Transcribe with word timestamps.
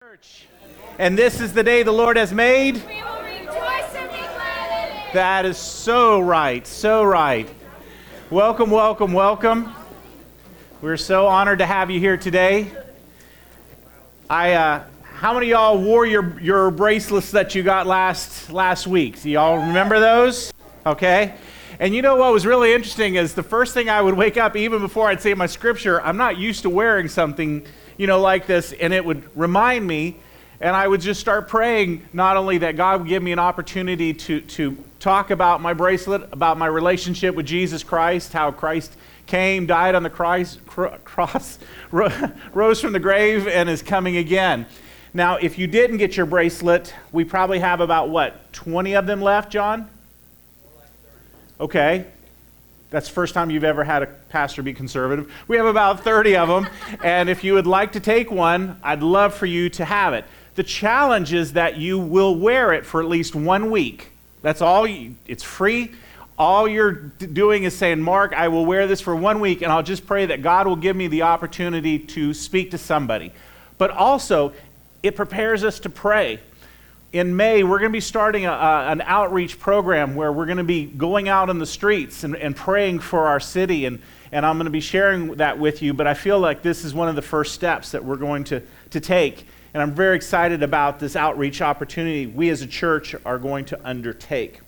Church. 0.00 0.46
And 0.98 1.18
this 1.18 1.42
is 1.42 1.52
the 1.52 1.62
day 1.62 1.82
the 1.82 1.92
Lord 1.92 2.16
has 2.16 2.32
made. 2.32 2.76
We 2.76 3.02
will 3.02 3.22
rejoice 3.22 3.94
and 3.94 4.10
be 4.10 4.16
glad 4.16 4.88
in 4.88 4.96
it. 4.96 5.12
That 5.12 5.44
is 5.44 5.58
so 5.58 6.20
right, 6.20 6.66
so 6.66 7.04
right. 7.04 7.46
Welcome, 8.30 8.70
welcome, 8.70 9.12
welcome. 9.12 9.74
We're 10.80 10.96
so 10.96 11.26
honored 11.26 11.58
to 11.58 11.66
have 11.66 11.90
you 11.90 12.00
here 12.00 12.16
today. 12.16 12.72
I, 14.30 14.54
uh, 14.54 14.84
how 15.02 15.34
many 15.34 15.48
of 15.48 15.50
y'all 15.50 15.78
wore 15.82 16.06
your, 16.06 16.40
your 16.40 16.70
bracelets 16.70 17.32
that 17.32 17.54
you 17.54 17.62
got 17.62 17.86
last 17.86 18.50
last 18.50 18.86
week? 18.86 19.20
Do 19.20 19.28
y'all 19.28 19.58
remember 19.58 20.00
those? 20.00 20.50
Okay. 20.86 21.34
And 21.78 21.94
you 21.94 22.00
know 22.00 22.16
what 22.16 22.32
was 22.32 22.46
really 22.46 22.72
interesting 22.72 23.16
is 23.16 23.34
the 23.34 23.42
first 23.42 23.74
thing 23.74 23.90
I 23.90 24.00
would 24.00 24.14
wake 24.14 24.38
up, 24.38 24.56
even 24.56 24.80
before 24.80 25.08
I'd 25.08 25.20
say 25.20 25.34
my 25.34 25.46
scripture, 25.46 26.00
I'm 26.00 26.16
not 26.16 26.38
used 26.38 26.62
to 26.62 26.70
wearing 26.70 27.06
something, 27.06 27.66
you 28.00 28.06
know, 28.06 28.18
like 28.18 28.46
this, 28.46 28.72
and 28.72 28.94
it 28.94 29.04
would 29.04 29.22
remind 29.36 29.86
me, 29.86 30.16
and 30.58 30.74
I 30.74 30.88
would 30.88 31.02
just 31.02 31.20
start 31.20 31.48
praying 31.48 32.08
not 32.14 32.38
only 32.38 32.56
that 32.56 32.74
God 32.74 33.00
would 33.00 33.08
give 33.10 33.22
me 33.22 33.30
an 33.30 33.38
opportunity 33.38 34.14
to, 34.14 34.40
to 34.40 34.82
talk 35.00 35.30
about 35.30 35.60
my 35.60 35.74
bracelet, 35.74 36.22
about 36.32 36.56
my 36.56 36.64
relationship 36.64 37.34
with 37.34 37.44
Jesus 37.44 37.84
Christ, 37.84 38.32
how 38.32 38.52
Christ 38.52 38.96
came, 39.26 39.66
died 39.66 39.94
on 39.94 40.02
the 40.02 40.08
Christ, 40.08 40.64
cro- 40.66 40.96
cross, 41.04 41.58
rose 42.54 42.80
from 42.80 42.94
the 42.94 42.98
grave, 42.98 43.46
and 43.46 43.68
is 43.68 43.82
coming 43.82 44.16
again. 44.16 44.64
Now, 45.12 45.36
if 45.36 45.58
you 45.58 45.66
didn't 45.66 45.98
get 45.98 46.16
your 46.16 46.24
bracelet, 46.24 46.94
we 47.12 47.24
probably 47.24 47.58
have 47.58 47.82
about 47.82 48.08
what, 48.08 48.50
20 48.54 48.96
of 48.96 49.06
them 49.06 49.20
left, 49.20 49.52
John? 49.52 49.90
Okay. 51.60 52.06
That's 52.90 53.06
the 53.06 53.14
first 53.14 53.34
time 53.34 53.50
you've 53.50 53.64
ever 53.64 53.84
had 53.84 54.02
a 54.02 54.06
pastor 54.06 54.62
be 54.62 54.74
conservative. 54.74 55.32
We 55.46 55.56
have 55.56 55.66
about 55.66 56.02
30 56.02 56.36
of 56.36 56.48
them. 56.48 56.68
and 57.02 57.30
if 57.30 57.44
you 57.44 57.54
would 57.54 57.66
like 57.66 57.92
to 57.92 58.00
take 58.00 58.30
one, 58.30 58.78
I'd 58.82 59.02
love 59.02 59.32
for 59.32 59.46
you 59.46 59.70
to 59.70 59.84
have 59.84 60.12
it. 60.12 60.24
The 60.56 60.64
challenge 60.64 61.32
is 61.32 61.52
that 61.52 61.76
you 61.78 61.98
will 61.98 62.34
wear 62.34 62.72
it 62.72 62.84
for 62.84 63.00
at 63.00 63.08
least 63.08 63.36
one 63.36 63.70
week. 63.70 64.10
That's 64.42 64.60
all. 64.60 64.86
You, 64.86 65.14
it's 65.26 65.44
free. 65.44 65.92
All 66.36 66.66
you're 66.66 66.92
doing 66.92 67.64
is 67.64 67.76
saying, 67.76 68.00
Mark, 68.00 68.32
I 68.32 68.48
will 68.48 68.66
wear 68.66 68.86
this 68.86 69.00
for 69.00 69.14
one 69.14 69.40
week, 69.40 69.62
and 69.62 69.70
I'll 69.70 69.82
just 69.82 70.06
pray 70.06 70.26
that 70.26 70.42
God 70.42 70.66
will 70.66 70.76
give 70.76 70.96
me 70.96 71.06
the 71.06 71.22
opportunity 71.22 71.98
to 71.98 72.34
speak 72.34 72.72
to 72.72 72.78
somebody. 72.78 73.32
But 73.78 73.90
also, 73.90 74.52
it 75.02 75.16
prepares 75.16 75.62
us 75.64 75.78
to 75.80 75.90
pray 75.90 76.40
in 77.12 77.34
May, 77.34 77.64
we're 77.64 77.78
going 77.78 77.90
to 77.90 77.96
be 77.96 78.00
starting 78.00 78.46
a, 78.46 78.52
a, 78.52 78.88
an 78.88 79.00
outreach 79.02 79.58
program 79.58 80.14
where 80.14 80.32
we're 80.32 80.46
going 80.46 80.58
to 80.58 80.64
be 80.64 80.84
going 80.84 81.28
out 81.28 81.50
in 81.50 81.58
the 81.58 81.66
streets 81.66 82.22
and, 82.22 82.36
and 82.36 82.54
praying 82.54 83.00
for 83.00 83.26
our 83.26 83.40
city. 83.40 83.86
And, 83.86 84.00
and 84.30 84.46
I'm 84.46 84.56
going 84.56 84.66
to 84.66 84.70
be 84.70 84.80
sharing 84.80 85.34
that 85.36 85.58
with 85.58 85.82
you. 85.82 85.92
But 85.92 86.06
I 86.06 86.14
feel 86.14 86.38
like 86.38 86.62
this 86.62 86.84
is 86.84 86.94
one 86.94 87.08
of 87.08 87.16
the 87.16 87.22
first 87.22 87.54
steps 87.54 87.90
that 87.92 88.04
we're 88.04 88.16
going 88.16 88.44
to, 88.44 88.62
to 88.90 89.00
take. 89.00 89.46
And 89.74 89.82
I'm 89.82 89.92
very 89.92 90.16
excited 90.16 90.62
about 90.62 91.00
this 91.00 91.16
outreach 91.16 91.62
opportunity 91.62 92.26
we 92.26 92.48
as 92.50 92.62
a 92.62 92.66
church 92.66 93.14
are 93.24 93.38
going 93.38 93.64
to 93.66 93.80
undertake. 93.88 94.60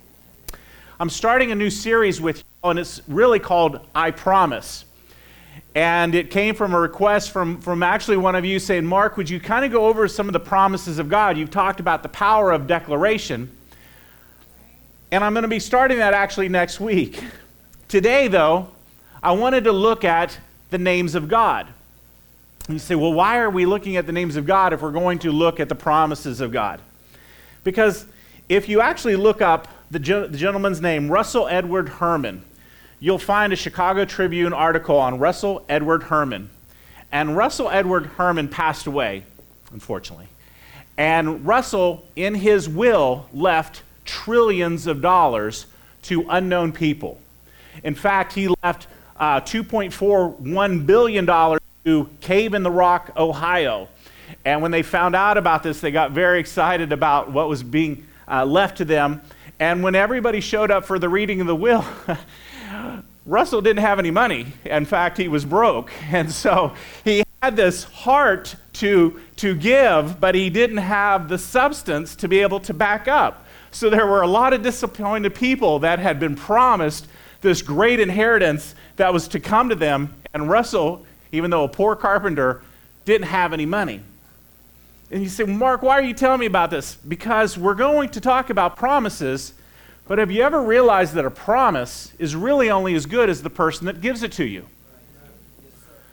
I'm 0.99 1.11
starting 1.11 1.51
a 1.53 1.55
new 1.55 1.71
series 1.71 2.21
with 2.21 2.39
you, 2.39 2.71
and 2.71 2.79
it's 2.79 3.03
really 3.09 3.41
called 3.41 3.81
I 3.95 4.11
Promise. 4.13 4.85
And 5.75 6.15
it 6.15 6.31
came 6.31 6.55
from 6.55 6.75
a 6.75 6.79
request 6.81 7.31
from, 7.31 7.61
from 7.61 7.83
actually 7.83 8.19
one 8.19 8.35
of 8.35 8.45
you 8.45 8.59
saying, 8.59 8.85
Mark, 8.85 9.17
would 9.17 9.31
you 9.31 9.41
kind 9.41 9.65
of 9.65 9.73
go 9.73 9.87
over 9.87 10.07
some 10.07 10.29
of 10.29 10.35
the 10.35 10.41
promises 10.41 10.99
of 10.99 11.09
God? 11.09 11.39
You've 11.39 11.51
talked 11.51 11.81
about 11.81 12.03
the 12.03 12.11
power 12.11 12.53
of 12.53 12.67
declaration. 12.67 13.51
And 15.11 15.25
I'm 15.25 15.33
going 15.33 15.43
to 15.43 15.49
be 15.49 15.59
starting 15.59 15.99
that 15.99 16.13
actually 16.13 16.51
next 16.51 16.79
week. 16.79 17.25
Today, 17.89 18.29
though, 18.29 18.69
I 19.23 19.33
wanted 19.33 19.65
to 19.65 19.73
look 19.73 20.05
at 20.05 20.39
the 20.71 20.79
names 20.79 21.15
of 21.15 21.29
God. 21.29 21.69
And 22.67 22.75
you 22.75 22.79
say, 22.79 22.95
well, 22.95 23.13
why 23.13 23.39
are 23.39 23.51
we 23.51 23.67
looking 23.67 23.97
at 23.97 24.07
the 24.07 24.13
names 24.13 24.37
of 24.37 24.47
God 24.47 24.73
if 24.73 24.83
we're 24.83 24.93
going 24.93 25.19
to 25.21 25.33
look 25.33 25.59
at 25.59 25.69
the 25.69 25.75
promises 25.75 26.41
of 26.41 26.53
God? 26.53 26.81
Because 27.65 28.07
if 28.49 28.69
you 28.69 28.81
actually 28.81 29.17
look 29.17 29.41
up 29.41 29.69
the, 29.91 29.99
the 29.99 30.39
gentleman's 30.39 30.81
name, 30.81 31.11
Russell 31.11 31.49
Edward 31.49 31.89
Herman, 31.89 32.43
you'll 33.03 33.19
find 33.19 33.53
a 33.53 33.57
Chicago 33.57 34.05
Tribune 34.05 34.53
article 34.53 34.97
on 34.97 35.19
Russell 35.19 35.65
Edward 35.69 36.05
Herman. 36.05 36.49
And 37.11 37.37
Russell 37.37 37.69
Edward 37.69 38.07
Herman 38.07 38.47
passed 38.47 38.87
away, 38.87 39.25
unfortunately. 39.73 40.29
And 40.97 41.45
Russell, 41.45 42.05
in 42.15 42.37
his 42.37 42.69
will, 42.69 43.27
left 43.35 43.83
trillions 44.05 44.87
of 44.87 45.03
dollars 45.03 45.67
to 46.03 46.25
unknown 46.29 46.71
people. 46.73 47.19
In 47.83 47.97
fact, 47.97 48.35
he 48.35 48.49
left 48.63 48.87
uh, 49.17 49.41
$2.41 49.41 50.87
billion 50.87 51.27
to 51.85 52.09
Cave 52.21 52.55
in 52.55 52.63
the 52.63 52.71
Rock, 52.71 53.11
Ohio. 53.17 53.89
And 54.45 54.63
when 54.63 54.71
they 54.71 54.83
found 54.83 55.17
out 55.17 55.37
about 55.37 55.65
this, 55.65 55.81
they 55.81 55.91
got 55.91 56.13
very 56.13 56.39
excited 56.39 56.93
about 56.93 57.33
what 57.33 57.49
was 57.49 57.65
being 57.65 58.07
uh, 58.31 58.45
left 58.45 58.79
to 58.79 58.85
them. 58.85 59.23
And 59.59 59.83
when 59.83 59.97
everybody 59.97 60.41
showed 60.41 60.71
up 60.71 60.85
for 60.85 61.01
the 61.01 61.09
reading 61.09 61.41
of 61.41 61.49
the 61.49 61.57
will, 61.57 61.85
Russell 63.25 63.63
didn't 63.63 63.81
have 63.81 63.99
any 63.99 64.11
money. 64.11 64.47
In 64.65 64.85
fact, 64.85 65.19
he 65.19 65.29
was 65.29 65.45
broke. 65.45 65.91
And 66.13 66.31
so 66.31 66.75
he 67.05 67.25
had 67.43 67.57
this 67.57 67.85
heart 67.85 68.57
to, 68.75 69.21
to 69.37 69.55
give, 69.55 70.21
but 70.21 70.35
he 70.35 70.51
didn't 70.51 70.79
have 70.79 71.29
the 71.29 71.39
substance 71.39 72.15
to 72.17 72.29
be 72.29 72.41
able 72.41 72.61
to 72.61 72.75
back 72.75 73.09
up. 73.09 73.47
So 73.71 73.89
there 73.89 74.07
were 74.07 74.23
a 74.23 74.27
lot 74.27 74.53
of 74.53 74.63
disappointed 74.63 75.35
people 75.35 75.79
that 75.81 75.99
had 75.99 76.21
been 76.21 76.37
promised 76.37 77.07
this 77.41 77.63
great 77.63 78.01
inheritance 78.01 78.75
that 78.97 79.13
was 79.13 79.29
to 79.29 79.41
come 79.41 79.69
to 79.71 79.75
them. 79.75 80.15
And 80.35 80.49
Russell, 80.49 81.07
even 81.33 81.51
though 81.51 81.65
a 81.65 81.69
poor 81.69 81.97
carpenter, 81.97 82.63
didn't 83.05 83.27
have 83.27 83.53
any 83.53 83.67
money. 83.67 84.03
And 85.11 85.23
you 85.23 85.29
say, 85.29 85.45
Mark, 85.45 85.83
why 85.83 85.99
are 85.99 86.03
you 86.03 86.15
telling 86.15 86.41
me 86.41 86.47
about 86.47 86.71
this? 86.71 86.97
Because 86.97 87.59
we're 87.59 87.75
going 87.75 88.11
to 88.11 88.21
talk 88.21 88.51
about 88.51 88.77
promises 88.77 89.55
but 90.13 90.19
have 90.19 90.31
you 90.31 90.43
ever 90.43 90.61
realized 90.61 91.15
that 91.15 91.25
a 91.25 91.31
promise 91.31 92.13
is 92.19 92.37
really 92.37 92.69
only 92.69 92.95
as 92.95 93.07
good 93.07 93.31
as 93.31 93.43
the 93.43 93.49
person 93.49 93.87
that 93.87 94.03
gives 94.03 94.23
it 94.23 94.31
to 94.33 94.45
you? 94.45 94.67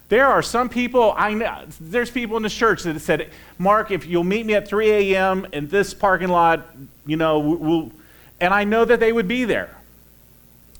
There 0.07 0.25
are 0.25 0.41
some 0.41 0.69
people, 0.69 1.13
I 1.17 1.33
know, 1.33 1.65
there's 1.81 2.09
people 2.09 2.37
in 2.37 2.43
the 2.43 2.49
church 2.49 2.83
that 2.83 2.97
said, 3.01 3.29
Mark, 3.57 3.91
if 3.91 4.05
you'll 4.05 4.23
meet 4.23 4.45
me 4.45 4.53
at 4.53 4.69
3 4.69 4.89
a.m. 4.89 5.47
in 5.51 5.67
this 5.67 5.93
parking 5.93 6.29
lot, 6.29 6.65
you 7.05 7.17
know, 7.17 7.39
we'll, 7.39 7.91
and 8.39 8.53
I 8.53 8.63
know 8.63 8.85
that 8.85 9.01
they 9.01 9.11
would 9.11 9.27
be 9.27 9.43
there. 9.43 9.75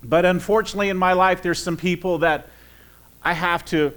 But 0.01 0.23
unfortunately, 0.23 0.87
in 0.87 0.95
my 0.95 1.11
life, 1.11 1.41
there's 1.41 1.61
some 1.61 1.75
people 1.75 2.19
that 2.19 2.47
I 3.21 3.33
have 3.33 3.65
to 3.65 3.91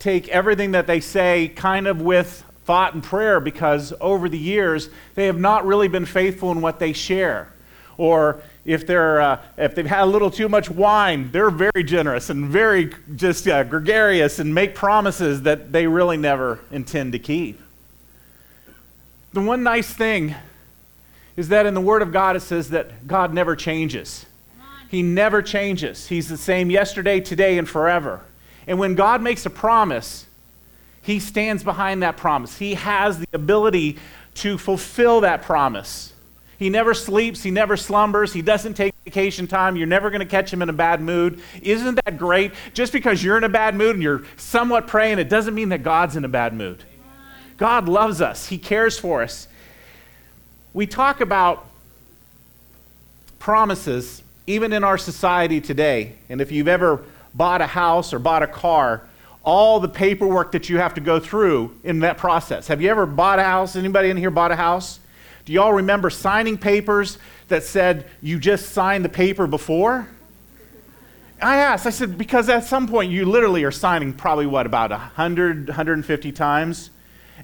take 0.00 0.26
everything 0.30 0.72
that 0.72 0.88
they 0.88 0.98
say 0.98 1.46
kind 1.46 1.86
of 1.86 2.02
with 2.02 2.42
thought 2.64 2.94
and 2.94 3.04
prayer 3.04 3.38
because 3.38 3.92
over 4.00 4.28
the 4.28 4.36
years, 4.36 4.88
they 5.14 5.26
have 5.26 5.38
not 5.38 5.64
really 5.64 5.86
been 5.86 6.06
faithful 6.06 6.50
in 6.50 6.60
what 6.60 6.80
they 6.80 6.92
share. 6.92 7.50
Or 7.96 8.42
if, 8.64 8.86
they're, 8.86 9.20
uh, 9.20 9.42
if 9.58 9.74
they've 9.74 9.86
had 9.86 10.04
a 10.04 10.06
little 10.06 10.30
too 10.30 10.48
much 10.48 10.70
wine, 10.70 11.30
they're 11.30 11.50
very 11.50 11.84
generous 11.84 12.30
and 12.30 12.48
very 12.48 12.92
just 13.14 13.46
uh, 13.46 13.64
gregarious 13.64 14.38
and 14.38 14.54
make 14.54 14.74
promises 14.74 15.42
that 15.42 15.72
they 15.72 15.86
really 15.86 16.16
never 16.16 16.60
intend 16.70 17.12
to 17.12 17.18
keep. 17.18 17.60
The 19.32 19.40
one 19.40 19.62
nice 19.62 19.92
thing 19.92 20.34
is 21.36 21.48
that 21.48 21.66
in 21.66 21.74
the 21.74 21.80
Word 21.80 22.02
of 22.02 22.12
God 22.12 22.36
it 22.36 22.40
says 22.40 22.70
that 22.70 23.06
God 23.06 23.34
never 23.34 23.56
changes. 23.56 24.26
He 24.88 25.02
never 25.02 25.42
changes. 25.42 26.06
He's 26.06 26.28
the 26.28 26.36
same 26.36 26.70
yesterday, 26.70 27.20
today, 27.20 27.58
and 27.58 27.68
forever. 27.68 28.20
And 28.66 28.78
when 28.78 28.94
God 28.94 29.20
makes 29.20 29.44
a 29.44 29.50
promise, 29.50 30.26
He 31.02 31.18
stands 31.18 31.64
behind 31.64 32.02
that 32.02 32.16
promise. 32.16 32.58
He 32.58 32.74
has 32.74 33.18
the 33.18 33.26
ability 33.32 33.98
to 34.34 34.56
fulfill 34.56 35.20
that 35.22 35.42
promise. 35.42 36.13
He 36.58 36.70
never 36.70 36.94
sleeps, 36.94 37.42
he 37.42 37.50
never 37.50 37.76
slumbers, 37.76 38.32
he 38.32 38.42
doesn't 38.42 38.74
take 38.74 38.94
vacation 39.04 39.46
time. 39.46 39.76
You're 39.76 39.86
never 39.86 40.10
going 40.10 40.20
to 40.20 40.26
catch 40.26 40.52
him 40.52 40.62
in 40.62 40.68
a 40.68 40.74
bad 40.74 41.00
mood. 41.00 41.40
Isn't 41.62 41.96
that 42.04 42.16
great? 42.18 42.52
Just 42.72 42.92
because 42.92 43.22
you're 43.22 43.36
in 43.36 43.44
a 43.44 43.48
bad 43.48 43.74
mood 43.74 43.94
and 43.94 44.02
you're 44.02 44.22
somewhat 44.36 44.86
praying, 44.86 45.18
it 45.18 45.28
doesn't 45.28 45.54
mean 45.54 45.70
that 45.70 45.82
God's 45.82 46.16
in 46.16 46.24
a 46.24 46.28
bad 46.28 46.54
mood. 46.54 46.84
God 47.56 47.88
loves 47.88 48.20
us, 48.20 48.46
he 48.46 48.58
cares 48.58 48.98
for 48.98 49.22
us. 49.22 49.48
We 50.72 50.86
talk 50.86 51.20
about 51.20 51.66
promises 53.38 54.22
even 54.46 54.72
in 54.72 54.84
our 54.84 54.98
society 54.98 55.60
today. 55.60 56.14
And 56.28 56.40
if 56.40 56.50
you've 56.50 56.68
ever 56.68 57.04
bought 57.32 57.60
a 57.60 57.66
house 57.66 58.12
or 58.12 58.18
bought 58.18 58.42
a 58.42 58.46
car, 58.46 59.06
all 59.44 59.78
the 59.78 59.88
paperwork 59.88 60.52
that 60.52 60.68
you 60.68 60.78
have 60.78 60.94
to 60.94 61.00
go 61.00 61.20
through 61.20 61.76
in 61.84 62.00
that 62.00 62.16
process. 62.16 62.68
Have 62.68 62.80
you 62.80 62.90
ever 62.90 63.06
bought 63.06 63.38
a 63.38 63.42
house? 63.42 63.76
Anybody 63.76 64.08
in 64.08 64.16
here 64.16 64.30
bought 64.30 64.50
a 64.50 64.56
house? 64.56 64.98
Do 65.44 65.52
y'all 65.52 65.74
remember 65.74 66.10
signing 66.10 66.56
papers 66.56 67.18
that 67.48 67.64
said 67.64 68.06
you 68.22 68.38
just 68.38 68.70
signed 68.70 69.04
the 69.04 69.10
paper 69.10 69.46
before? 69.46 70.08
I 71.40 71.56
asked, 71.56 71.86
I 71.86 71.90
said, 71.90 72.16
because 72.16 72.48
at 72.48 72.64
some 72.64 72.88
point 72.88 73.12
you 73.12 73.26
literally 73.26 73.64
are 73.64 73.70
signing 73.70 74.14
probably 74.14 74.46
what, 74.46 74.64
about 74.64 74.90
100, 74.90 75.68
150 75.68 76.32
times? 76.32 76.90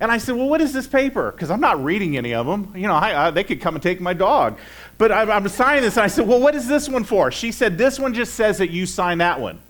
And 0.00 0.10
I 0.10 0.16
said, 0.16 0.36
well, 0.36 0.48
what 0.48 0.62
is 0.62 0.72
this 0.72 0.86
paper? 0.86 1.30
Because 1.30 1.50
I'm 1.50 1.60
not 1.60 1.82
reading 1.84 2.16
any 2.16 2.32
of 2.32 2.46
them. 2.46 2.72
You 2.74 2.86
know, 2.86 2.94
I, 2.94 3.26
I, 3.26 3.30
they 3.30 3.44
could 3.44 3.60
come 3.60 3.74
and 3.74 3.82
take 3.82 4.00
my 4.00 4.14
dog. 4.14 4.58
But 4.96 5.12
I, 5.12 5.22
I'm 5.30 5.46
signing 5.48 5.82
this. 5.82 5.98
And 5.98 6.04
I 6.04 6.06
said, 6.06 6.26
well, 6.26 6.40
what 6.40 6.54
is 6.54 6.66
this 6.66 6.88
one 6.88 7.04
for? 7.04 7.30
She 7.30 7.52
said, 7.52 7.76
this 7.76 7.98
one 7.98 8.14
just 8.14 8.34
says 8.34 8.58
that 8.58 8.70
you 8.70 8.86
signed 8.86 9.20
that 9.20 9.38
one. 9.38 9.60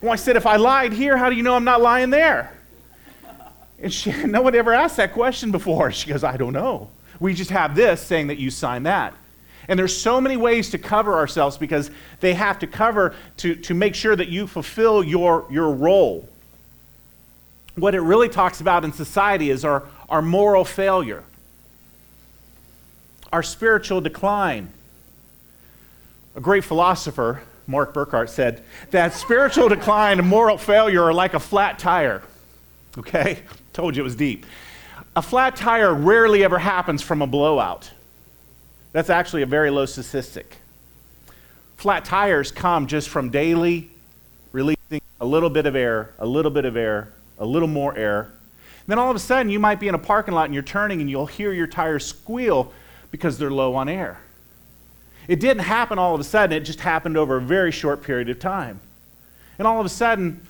Well, 0.00 0.12
I 0.12 0.16
said, 0.16 0.36
if 0.36 0.46
I 0.46 0.56
lied 0.56 0.94
here, 0.94 1.16
how 1.18 1.28
do 1.28 1.36
you 1.36 1.42
know 1.42 1.54
I'm 1.54 1.64
not 1.64 1.82
lying 1.82 2.08
there? 2.08 2.56
And 3.78 3.92
she, 3.92 4.10
no 4.24 4.40
one 4.40 4.54
ever 4.54 4.72
asked 4.72 4.96
that 4.96 5.12
question 5.12 5.50
before. 5.50 5.92
She 5.92 6.08
goes, 6.08 6.24
I 6.24 6.38
don't 6.38 6.54
know. 6.54 6.90
We 7.20 7.34
just 7.34 7.50
have 7.50 7.74
this 7.74 8.00
saying 8.00 8.28
that 8.28 8.38
you 8.38 8.50
sign 8.50 8.84
that. 8.84 9.14
And 9.68 9.78
there's 9.78 9.96
so 9.96 10.20
many 10.20 10.36
ways 10.36 10.70
to 10.70 10.78
cover 10.78 11.14
ourselves 11.14 11.58
because 11.58 11.90
they 12.20 12.34
have 12.34 12.58
to 12.60 12.66
cover 12.66 13.14
to, 13.38 13.54
to 13.56 13.74
make 13.74 13.94
sure 13.94 14.14
that 14.14 14.28
you 14.28 14.46
fulfill 14.46 15.02
your, 15.02 15.46
your 15.50 15.72
role. 15.72 16.28
What 17.74 17.94
it 17.94 18.00
really 18.00 18.28
talks 18.28 18.60
about 18.60 18.84
in 18.84 18.92
society 18.92 19.50
is 19.50 19.64
our, 19.64 19.82
our 20.08 20.22
moral 20.22 20.64
failure, 20.64 21.24
our 23.32 23.42
spiritual 23.42 24.00
decline. 24.00 24.72
A 26.36 26.40
great 26.40 26.64
philosopher, 26.64 27.42
Mark 27.66 27.92
Burkhart, 27.92 28.28
said 28.28 28.62
that 28.90 29.14
spiritual 29.14 29.68
decline 29.68 30.18
and 30.18 30.28
moral 30.28 30.58
failure 30.58 31.02
are 31.02 31.14
like 31.14 31.34
a 31.34 31.40
flat 31.40 31.78
tire. 31.78 32.22
Okay? 32.98 33.42
Told 33.72 33.96
you 33.96 34.02
it 34.02 34.04
was 34.04 34.16
deep. 34.16 34.46
A 35.16 35.22
flat 35.22 35.56
tire 35.56 35.94
rarely 35.94 36.44
ever 36.44 36.58
happens 36.58 37.00
from 37.00 37.22
a 37.22 37.26
blowout. 37.26 37.90
That's 38.92 39.08
actually 39.08 39.40
a 39.40 39.46
very 39.46 39.70
low 39.70 39.86
statistic. 39.86 40.58
Flat 41.78 42.04
tires 42.04 42.52
come 42.52 42.86
just 42.86 43.08
from 43.08 43.30
daily 43.30 43.90
releasing 44.52 45.00
a 45.18 45.24
little 45.24 45.48
bit 45.48 45.64
of 45.64 45.74
air, 45.74 46.10
a 46.18 46.26
little 46.26 46.50
bit 46.50 46.66
of 46.66 46.76
air, 46.76 47.08
a 47.38 47.46
little 47.46 47.68
more 47.68 47.96
air. 47.96 48.30
Then 48.86 48.98
all 48.98 49.08
of 49.10 49.16
a 49.16 49.18
sudden, 49.18 49.50
you 49.50 49.58
might 49.58 49.80
be 49.80 49.88
in 49.88 49.94
a 49.94 49.98
parking 49.98 50.34
lot 50.34 50.44
and 50.44 50.54
you're 50.54 50.62
turning 50.62 51.00
and 51.00 51.08
you'll 51.08 51.26
hear 51.26 51.50
your 51.50 51.66
tires 51.66 52.04
squeal 52.04 52.70
because 53.10 53.38
they're 53.38 53.50
low 53.50 53.74
on 53.74 53.88
air. 53.88 54.20
It 55.28 55.40
didn't 55.40 55.64
happen 55.64 55.98
all 55.98 56.14
of 56.14 56.20
a 56.20 56.24
sudden, 56.24 56.54
it 56.54 56.60
just 56.60 56.80
happened 56.80 57.16
over 57.16 57.38
a 57.38 57.40
very 57.40 57.72
short 57.72 58.02
period 58.02 58.28
of 58.28 58.38
time. 58.38 58.80
And 59.58 59.66
all 59.66 59.80
of 59.80 59.86
a 59.86 59.90
sudden, 59.90 60.46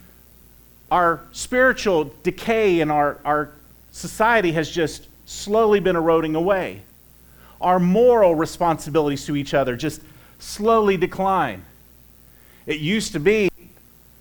our 0.90 1.20
spiritual 1.30 2.12
decay 2.24 2.80
and 2.80 2.90
our, 2.90 3.18
our 3.24 3.52
society 3.96 4.52
has 4.52 4.70
just 4.70 5.08
slowly 5.24 5.80
been 5.80 5.96
eroding 5.96 6.34
away 6.34 6.82
our 7.62 7.78
moral 7.78 8.34
responsibilities 8.34 9.24
to 9.24 9.34
each 9.34 9.54
other 9.54 9.74
just 9.74 10.02
slowly 10.38 10.98
decline. 10.98 11.64
It 12.66 12.80
used 12.80 13.14
to 13.14 13.20
be 13.20 13.48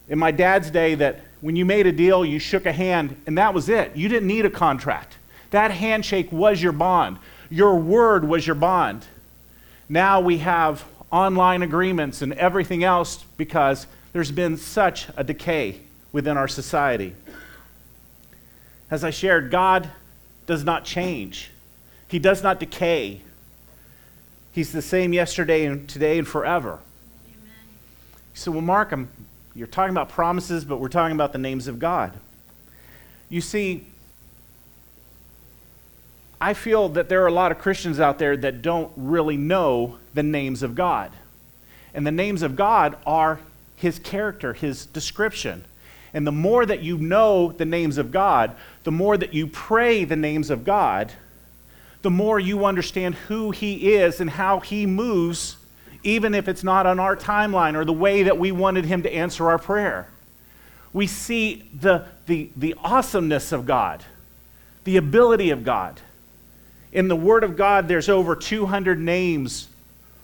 in 0.08 0.18
my 0.18 0.32
dad's 0.32 0.72
day 0.72 0.96
that 0.96 1.20
when 1.42 1.58
you 1.58 1.66
made 1.66 1.88
a 1.88 1.92
deal, 1.92 2.24
you 2.24 2.40
shook 2.40 2.66
a 2.66 2.72
hand, 2.72 3.22
and 3.28 3.38
that 3.38 3.54
was 3.54 3.68
it. 3.68 3.94
You 3.98 4.08
didn't 4.08 4.28
need 4.28 4.46
a 4.46 4.50
contract. 4.50 5.18
That 5.52 5.72
handshake 5.72 6.32
was 6.32 6.64
your 6.64 6.72
bond, 6.72 7.18
your 7.50 7.76
word 7.76 8.26
was 8.26 8.48
your 8.48 8.56
bond. 8.56 9.06
Now 9.90 10.22
we 10.22 10.38
have 10.38 10.86
online 11.12 11.64
agreements 11.64 12.22
and 12.22 12.32
everything 12.34 12.86
else 12.86 13.26
because 13.36 13.88
there's 14.14 14.32
been 14.32 14.56
such 14.56 15.08
a 15.18 15.24
decay 15.26 15.82
within 16.14 16.38
our 16.38 16.48
society. 16.48 17.14
As 18.90 19.04
I 19.04 19.10
shared, 19.10 19.52
God 19.52 19.90
does 20.46 20.64
not 20.64 20.86
change. 20.86 21.52
He 22.08 22.20
does 22.20 22.44
not 22.44 22.60
decay. 22.60 23.22
He's 24.52 24.72
the 24.72 24.82
same 24.82 25.12
yesterday 25.12 25.66
and 25.66 25.90
today 25.90 26.18
and 26.18 26.28
forever. 26.28 26.80
Amen. 27.28 27.54
So, 28.34 28.52
well, 28.52 28.62
Mark, 28.62 28.92
I'm, 28.92 29.10
you're 29.54 29.68
talking 29.68 29.92
about 29.92 30.10
promises, 30.10 30.64
but 30.64 30.78
we're 30.78 30.88
talking 30.88 31.16
about 31.16 31.34
the 31.34 31.40
names 31.40 31.68
of 31.68 31.80
God. 31.80 32.14
You 33.28 33.42
see, 33.42 33.88
I 36.40 36.54
feel 36.54 36.90
that 36.90 37.10
there 37.10 37.24
are 37.24 37.28
a 37.28 37.34
lot 37.34 37.52
of 37.52 37.58
Christians 37.58 38.00
out 38.00 38.20
there 38.20 38.38
that 38.38 38.62
don't 38.62 38.92
really 38.96 39.38
know 39.38 39.98
the 40.14 40.24
names 40.24 40.64
of 40.64 40.76
God. 40.76 41.12
And 41.94 42.06
the 42.06 42.12
names 42.12 42.42
of 42.42 42.56
God 42.56 42.98
are 43.06 43.40
his 43.76 44.00
character, 44.00 44.54
his 44.54 44.86
description. 44.86 45.66
And 46.16 46.26
the 46.26 46.32
more 46.32 46.66
that 46.66 46.82
you 46.82 46.98
know 46.98 47.52
the 47.52 47.66
names 47.66 47.98
of 47.98 48.10
God, 48.10 48.56
the 48.86 48.92
more 48.92 49.18
that 49.18 49.34
you 49.34 49.48
pray 49.48 50.06
the 50.06 50.16
names 50.16 50.50
of 50.50 50.64
God, 50.64 51.12
the 52.04 52.10
more 52.10 52.40
you 52.40 52.64
understand 52.64 53.16
who 53.16 53.52
He 53.52 53.96
is 53.96 54.22
and 54.22 54.30
how 54.30 54.62
He 54.62 54.86
moves, 54.86 55.58
even 56.04 56.34
if 56.34 56.48
it's 56.48 56.64
not 56.64 56.86
on 56.86 57.02
our 57.02 57.18
timeline 57.18 57.76
or 57.76 57.84
the 57.84 57.92
way 57.92 58.24
that 58.24 58.40
we 58.40 58.54
wanted 58.54 58.86
Him 58.86 59.04
to 59.04 59.14
answer 59.14 59.50
our 59.50 59.60
prayer. 59.60 60.08
We 60.94 61.06
see 61.06 61.70
the, 61.78 62.06
the, 62.28 62.50
the 62.56 62.76
awesomeness 62.82 63.52
of 63.52 63.66
God, 63.66 64.02
the 64.86 64.96
ability 64.96 65.50
of 65.50 65.66
God. 65.66 66.00
In 66.94 67.10
the 67.10 67.16
Word 67.18 67.44
of 67.44 67.58
God, 67.58 67.90
there's 67.90 68.08
over 68.08 68.38
200 68.38 68.98
names 68.98 69.68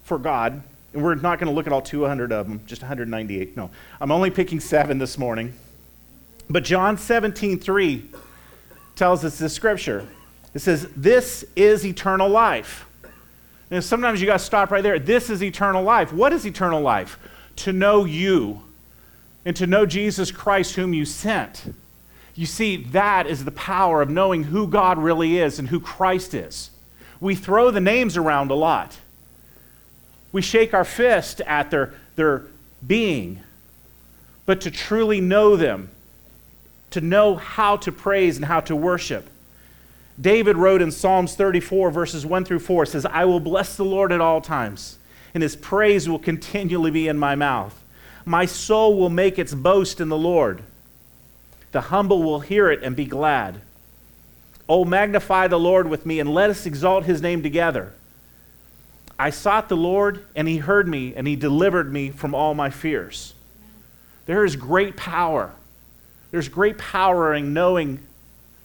for 0.03 0.17
God. 0.17 0.63
And 0.93 1.03
we're 1.03 1.15
not 1.15 1.37
going 1.37 1.49
to 1.49 1.53
look 1.53 1.67
at 1.67 1.73
all 1.73 1.81
200 1.81 2.31
of 2.31 2.47
them, 2.47 2.61
just 2.65 2.81
198. 2.81 3.57
No, 3.57 3.69
I'm 3.99 4.11
only 4.11 4.29
picking 4.29 4.61
seven 4.61 4.97
this 4.97 5.17
morning. 5.17 5.53
But 6.49 6.63
John 6.63 6.97
17, 6.97 7.59
3 7.59 8.09
tells 8.95 9.23
us 9.23 9.37
this 9.37 9.53
scripture. 9.53 10.07
It 10.53 10.59
says, 10.59 10.87
This 10.95 11.45
is 11.55 11.85
eternal 11.85 12.29
life. 12.29 12.85
And 13.69 13.83
sometimes 13.83 14.19
you 14.19 14.27
got 14.27 14.39
to 14.39 14.45
stop 14.45 14.69
right 14.69 14.83
there. 14.83 14.99
This 14.99 15.29
is 15.29 15.41
eternal 15.41 15.81
life. 15.81 16.11
What 16.11 16.33
is 16.33 16.45
eternal 16.45 16.81
life? 16.81 17.17
To 17.57 17.71
know 17.71 18.03
you 18.03 18.61
and 19.45 19.55
to 19.55 19.65
know 19.65 19.85
Jesus 19.85 20.29
Christ, 20.29 20.75
whom 20.75 20.93
you 20.93 21.05
sent. 21.05 21.73
You 22.35 22.45
see, 22.45 22.77
that 22.77 23.27
is 23.27 23.45
the 23.45 23.51
power 23.51 24.01
of 24.01 24.09
knowing 24.09 24.43
who 24.43 24.67
God 24.67 24.97
really 24.97 25.37
is 25.37 25.57
and 25.57 25.69
who 25.69 25.79
Christ 25.79 26.33
is. 26.33 26.71
We 27.19 27.35
throw 27.35 27.71
the 27.71 27.79
names 27.79 28.17
around 28.17 28.51
a 28.51 28.55
lot. 28.55 28.97
We 30.31 30.41
shake 30.41 30.73
our 30.73 30.85
fist 30.85 31.41
at 31.41 31.71
their, 31.71 31.93
their 32.15 32.43
being. 32.85 33.41
But 34.45 34.61
to 34.61 34.71
truly 34.71 35.21
know 35.21 35.55
them, 35.55 35.89
to 36.91 37.01
know 37.01 37.35
how 37.35 37.77
to 37.77 37.91
praise 37.91 38.37
and 38.37 38.45
how 38.45 38.59
to 38.61 38.75
worship, 38.75 39.29
David 40.19 40.57
wrote 40.57 40.81
in 40.81 40.91
Psalms 40.91 41.35
34, 41.35 41.89
verses 41.89 42.25
1 42.25 42.45
through 42.45 42.59
4, 42.59 42.85
says, 42.85 43.05
I 43.05 43.25
will 43.25 43.39
bless 43.39 43.75
the 43.75 43.85
Lord 43.85 44.11
at 44.11 44.21
all 44.21 44.41
times, 44.41 44.97
and 45.33 45.41
his 45.41 45.55
praise 45.55 46.07
will 46.07 46.19
continually 46.19 46.91
be 46.91 47.07
in 47.07 47.17
my 47.17 47.35
mouth. 47.35 47.81
My 48.25 48.45
soul 48.45 48.97
will 48.97 49.09
make 49.09 49.39
its 49.39 49.53
boast 49.53 49.99
in 49.99 50.09
the 50.09 50.17
Lord. 50.17 50.61
The 51.71 51.81
humble 51.81 52.21
will 52.21 52.41
hear 52.41 52.69
it 52.69 52.83
and 52.83 52.95
be 52.95 53.05
glad. 53.05 53.61
Oh, 54.69 54.85
magnify 54.85 55.47
the 55.47 55.59
Lord 55.59 55.87
with 55.89 56.05
me, 56.05 56.19
and 56.19 56.31
let 56.31 56.49
us 56.49 56.65
exalt 56.65 57.05
his 57.05 57.21
name 57.21 57.41
together. 57.41 57.93
I 59.17 59.29
sought 59.29 59.69
the 59.69 59.77
Lord, 59.77 60.23
and 60.35 60.47
he 60.47 60.57
heard 60.57 60.87
me, 60.87 61.13
and 61.15 61.27
he 61.27 61.35
delivered 61.35 61.91
me 61.91 62.09
from 62.09 62.35
all 62.35 62.53
my 62.53 62.69
fears. 62.69 63.33
There 64.25 64.45
is 64.45 64.55
great 64.55 64.95
power. 64.95 65.51
There's 66.31 66.49
great 66.49 66.77
power 66.77 67.33
in 67.33 67.53
knowing 67.53 67.99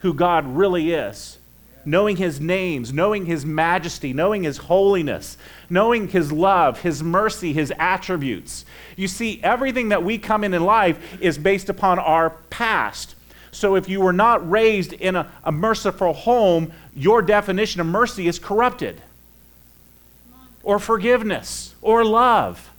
who 0.01 0.15
God 0.15 0.47
really 0.47 0.93
is 0.93 1.39
knowing 1.87 2.17
his 2.17 2.41
names, 2.41 2.93
knowing 2.93 3.25
his 3.25 3.47
majesty, 3.47 4.13
knowing 4.13 4.43
his 4.43 4.59
holiness, 4.59 5.39
knowing 5.71 6.09
his 6.09 6.33
love, 6.33 6.81
his 6.81 7.03
mercy, 7.03 7.53
his 7.53 7.73
attributes. 7.79 8.67
You 8.97 9.07
see, 9.07 9.41
everything 9.43 9.91
that 9.91 10.03
we 10.03 10.19
come 10.19 10.43
in 10.43 10.53
in 10.53 10.65
life 10.65 11.23
is 11.23 11.39
based 11.39 11.69
upon 11.69 12.01
our 12.01 12.31
past. 12.51 13.15
So 13.53 13.77
if 13.77 13.89
you 13.89 14.01
were 14.01 14.13
not 14.13 14.51
raised 14.51 14.93
in 14.95 15.15
a, 15.15 15.31
a 15.45 15.53
merciful 15.53 16.13
home, 16.13 16.73
your 16.95 17.23
definition 17.23 17.81
of 17.81 17.87
mercy 17.87 18.27
is 18.27 18.41
corrupted, 18.41 19.01
or 20.65 20.81
forgiveness, 20.81 21.75
or 21.81 22.05
love. 22.05 22.71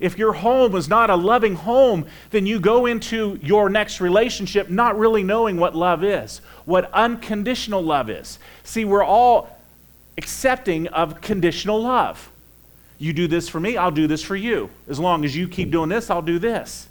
If 0.00 0.16
your 0.16 0.32
home 0.32 0.74
is 0.74 0.88
not 0.88 1.10
a 1.10 1.14
loving 1.14 1.54
home, 1.54 2.06
then 2.30 2.46
you 2.46 2.58
go 2.58 2.86
into 2.86 3.38
your 3.42 3.68
next 3.68 4.00
relationship 4.00 4.70
not 4.70 4.98
really 4.98 5.22
knowing 5.22 5.58
what 5.58 5.76
love 5.76 6.02
is, 6.02 6.40
what 6.64 6.90
unconditional 6.92 7.82
love 7.82 8.08
is. 8.08 8.38
See, 8.64 8.86
we're 8.86 9.04
all 9.04 9.58
accepting 10.16 10.88
of 10.88 11.20
conditional 11.20 11.82
love. 11.82 12.30
You 12.98 13.12
do 13.12 13.28
this 13.28 13.48
for 13.48 13.60
me, 13.60 13.76
I'll 13.76 13.90
do 13.90 14.06
this 14.06 14.22
for 14.22 14.36
you. 14.36 14.70
As 14.88 14.98
long 14.98 15.24
as 15.24 15.36
you 15.36 15.46
keep 15.48 15.70
doing 15.70 15.90
this, 15.90 16.10
I'll 16.10 16.22
do 16.22 16.38
this. 16.38 16.88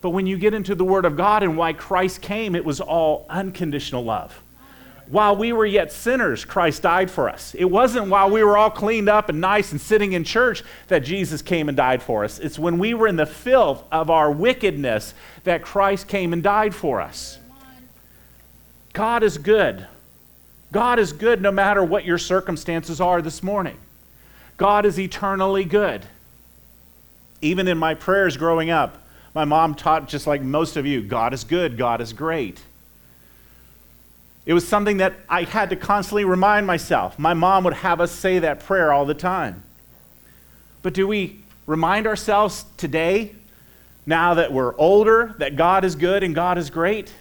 But 0.00 0.10
when 0.10 0.26
you 0.26 0.38
get 0.38 0.54
into 0.54 0.74
the 0.74 0.84
Word 0.84 1.04
of 1.04 1.16
God 1.16 1.42
and 1.42 1.56
why 1.56 1.72
Christ 1.72 2.22
came, 2.22 2.54
it 2.54 2.64
was 2.64 2.80
all 2.80 3.26
unconditional 3.28 4.04
love 4.04 4.40
while 5.10 5.34
we 5.34 5.52
were 5.52 5.66
yet 5.66 5.90
sinners, 5.90 6.44
Christ 6.44 6.82
died 6.82 7.10
for 7.10 7.28
us. 7.28 7.54
It 7.58 7.64
wasn't 7.64 8.08
while 8.08 8.30
we 8.30 8.44
were 8.44 8.56
all 8.56 8.70
cleaned 8.70 9.08
up 9.08 9.28
and 9.28 9.40
nice 9.40 9.72
and 9.72 9.80
sitting 9.80 10.12
in 10.12 10.22
church 10.22 10.62
that 10.86 11.00
Jesus 11.00 11.42
came 11.42 11.68
and 11.68 11.76
died 11.76 12.00
for 12.00 12.24
us. 12.24 12.38
It's 12.38 12.60
when 12.60 12.78
we 12.78 12.94
were 12.94 13.08
in 13.08 13.16
the 13.16 13.26
filth 13.26 13.82
of 13.90 14.08
our 14.08 14.30
wickedness 14.30 15.14
that 15.42 15.62
Christ 15.62 16.06
came 16.06 16.32
and 16.32 16.44
died 16.44 16.76
for 16.76 17.00
us. 17.00 17.38
God 18.92 19.24
is 19.24 19.36
good. 19.36 19.84
God 20.70 21.00
is 21.00 21.12
good 21.12 21.42
no 21.42 21.50
matter 21.50 21.82
what 21.82 22.04
your 22.04 22.18
circumstances 22.18 23.00
are 23.00 23.20
this 23.20 23.42
morning. 23.42 23.78
God 24.56 24.86
is 24.86 25.00
eternally 25.00 25.64
good. 25.64 26.06
Even 27.42 27.66
in 27.66 27.78
my 27.78 27.94
prayers 27.94 28.36
growing 28.36 28.70
up, 28.70 29.02
my 29.34 29.44
mom 29.44 29.74
taught, 29.74 30.06
just 30.06 30.28
like 30.28 30.40
most 30.40 30.76
of 30.76 30.86
you, 30.86 31.02
God 31.02 31.34
is 31.34 31.42
good, 31.42 31.76
God 31.76 32.00
is 32.00 32.12
great. 32.12 32.60
It 34.46 34.54
was 34.54 34.66
something 34.66 34.98
that 34.98 35.14
I 35.28 35.44
had 35.44 35.70
to 35.70 35.76
constantly 35.76 36.24
remind 36.24 36.66
myself. 36.66 37.18
My 37.18 37.34
mom 37.34 37.64
would 37.64 37.74
have 37.74 38.00
us 38.00 38.10
say 38.10 38.38
that 38.40 38.60
prayer 38.60 38.92
all 38.92 39.04
the 39.04 39.14
time. 39.14 39.62
But 40.82 40.94
do 40.94 41.06
we 41.06 41.40
remind 41.66 42.06
ourselves 42.06 42.64
today, 42.76 43.34
now 44.06 44.34
that 44.34 44.52
we're 44.52 44.76
older, 44.76 45.34
that 45.38 45.56
God 45.56 45.84
is 45.84 45.94
good 45.94 46.22
and 46.22 46.34
God 46.34 46.58
is 46.58 46.70
great? 46.70 47.12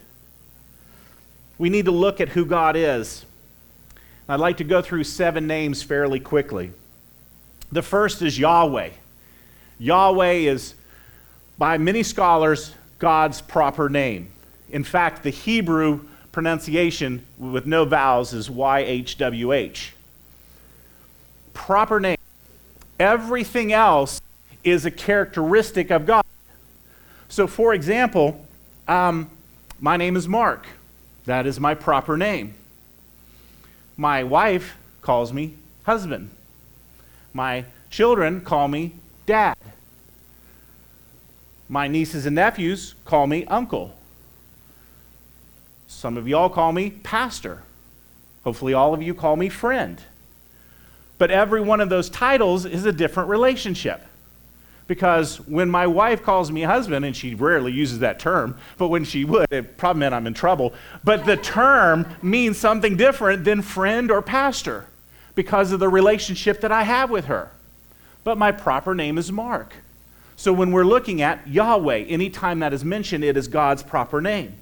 we 1.60 1.70
need 1.70 1.86
to 1.86 1.92
look 1.92 2.20
at 2.20 2.30
who 2.30 2.46
God 2.46 2.76
is. 2.76 3.26
I'd 4.28 4.40
like 4.40 4.58
to 4.58 4.64
go 4.64 4.82
through 4.82 5.04
seven 5.04 5.46
names 5.46 5.84
fairly 5.84 6.20
quickly. 6.20 6.72
The 7.72 7.82
first 7.84 8.22
is 8.24 8.40
Yahweh. 8.40 8.92
Yahweh 9.78 10.32
is, 10.32 10.74
by 11.58 11.78
many 11.78 12.02
scholars, 12.02 12.74
God's 12.98 13.42
proper 13.42 13.90
name. 13.90 14.32
In 14.72 14.84
fact, 14.84 15.24
the 15.24 15.30
Hebrew 15.30 16.08
pronunciation 16.32 17.26
with 17.38 17.66
no 17.66 17.86
vowels 17.86 18.34
is 18.34 18.50
YHWH. 18.50 19.92
Proper 21.54 22.00
name. 22.00 22.18
Everything 23.00 23.74
else 23.74 24.22
is 24.64 24.86
a 24.86 24.92
characteristic 24.92 25.90
of 25.90 26.06
God. 26.06 26.24
So, 27.30 27.48
for 27.48 27.74
example, 27.74 28.46
um, 28.88 29.30
my 29.80 29.98
name 29.98 30.16
is 30.16 30.28
Mark. 30.28 30.68
That 31.26 31.46
is 31.46 31.60
my 31.60 31.76
proper 31.76 32.18
name. 32.18 32.56
My 33.96 34.24
wife 34.24 34.76
calls 35.02 35.32
me 35.32 35.56
husband. 35.84 36.30
My 37.34 37.66
children 37.90 38.42
call 38.42 38.68
me 38.68 38.94
dad. 39.26 39.56
My 41.68 41.88
nieces 41.88 42.26
and 42.26 42.36
nephews 42.36 42.96
call 43.06 43.28
me 43.28 43.46
uncle. 43.46 43.96
Some 45.90 46.18
of 46.18 46.28
y'all 46.28 46.50
call 46.50 46.72
me 46.72 46.92
pastor. 46.92 47.64
Hopefully, 48.44 48.76
all 48.76 48.94
of 48.94 49.02
you 49.02 49.16
call 49.16 49.36
me 49.36 49.50
friend. 49.50 50.00
But 51.18 51.32
every 51.32 51.62
one 51.62 51.82
of 51.82 51.90
those 51.90 52.12
titles 52.12 52.64
is 52.64 52.86
a 52.86 52.92
different 52.94 53.28
relationship. 53.28 54.06
Because 54.86 55.46
when 55.48 55.68
my 55.68 55.88
wife 55.88 56.24
calls 56.24 56.52
me 56.52 56.62
husband, 56.62 57.06
and 57.06 57.16
she 57.16 57.34
rarely 57.34 57.72
uses 57.72 58.00
that 58.00 58.20
term, 58.20 58.56
but 58.78 58.90
when 58.90 59.04
she 59.04 59.26
would, 59.26 59.52
it 59.52 59.78
probably 59.78 60.02
meant 60.02 60.14
I'm 60.14 60.28
in 60.28 60.36
trouble. 60.36 60.74
But 61.04 61.26
the 61.26 61.38
term 61.38 62.06
means 62.22 62.58
something 62.58 62.96
different 62.96 63.44
than 63.44 63.64
friend 63.64 64.12
or 64.12 64.22
pastor 64.22 64.86
because 65.34 65.72
of 65.72 65.80
the 65.80 65.90
relationship 65.90 66.62
that 66.62 66.72
I 66.72 66.84
have 66.84 67.10
with 67.10 67.26
her. 67.26 67.52
But 68.24 68.38
my 68.38 68.52
proper 68.52 68.94
name 68.94 69.18
is 69.18 69.32
Mark. 69.32 69.74
So 70.38 70.54
when 70.54 70.72
we're 70.72 70.86
looking 70.86 71.22
at 71.24 71.48
Yahweh, 71.48 72.04
anytime 72.04 72.60
that 72.60 72.74
is 72.74 72.86
mentioned, 72.86 73.24
it 73.24 73.36
is 73.36 73.48
God's 73.48 73.82
proper 73.82 74.22
name. 74.22 74.54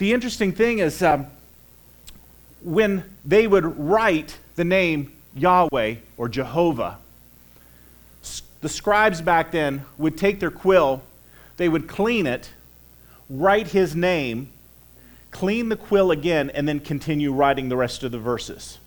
The 0.00 0.14
interesting 0.14 0.52
thing 0.52 0.78
is 0.78 1.02
um, 1.02 1.26
when 2.62 3.04
they 3.22 3.46
would 3.46 3.78
write 3.78 4.38
the 4.56 4.64
name 4.64 5.12
Yahweh 5.34 5.96
or 6.16 6.26
Jehovah, 6.26 6.96
the 8.62 8.70
scribes 8.70 9.20
back 9.20 9.52
then 9.52 9.84
would 9.98 10.16
take 10.16 10.40
their 10.40 10.50
quill, 10.50 11.02
they 11.58 11.68
would 11.68 11.86
clean 11.86 12.26
it, 12.26 12.50
write 13.28 13.66
his 13.66 13.94
name, 13.94 14.48
clean 15.32 15.68
the 15.68 15.76
quill 15.76 16.10
again, 16.10 16.48
and 16.48 16.66
then 16.66 16.80
continue 16.80 17.30
writing 17.30 17.68
the 17.68 17.76
rest 17.76 18.02
of 18.02 18.10
the 18.10 18.18
verses. 18.18 18.78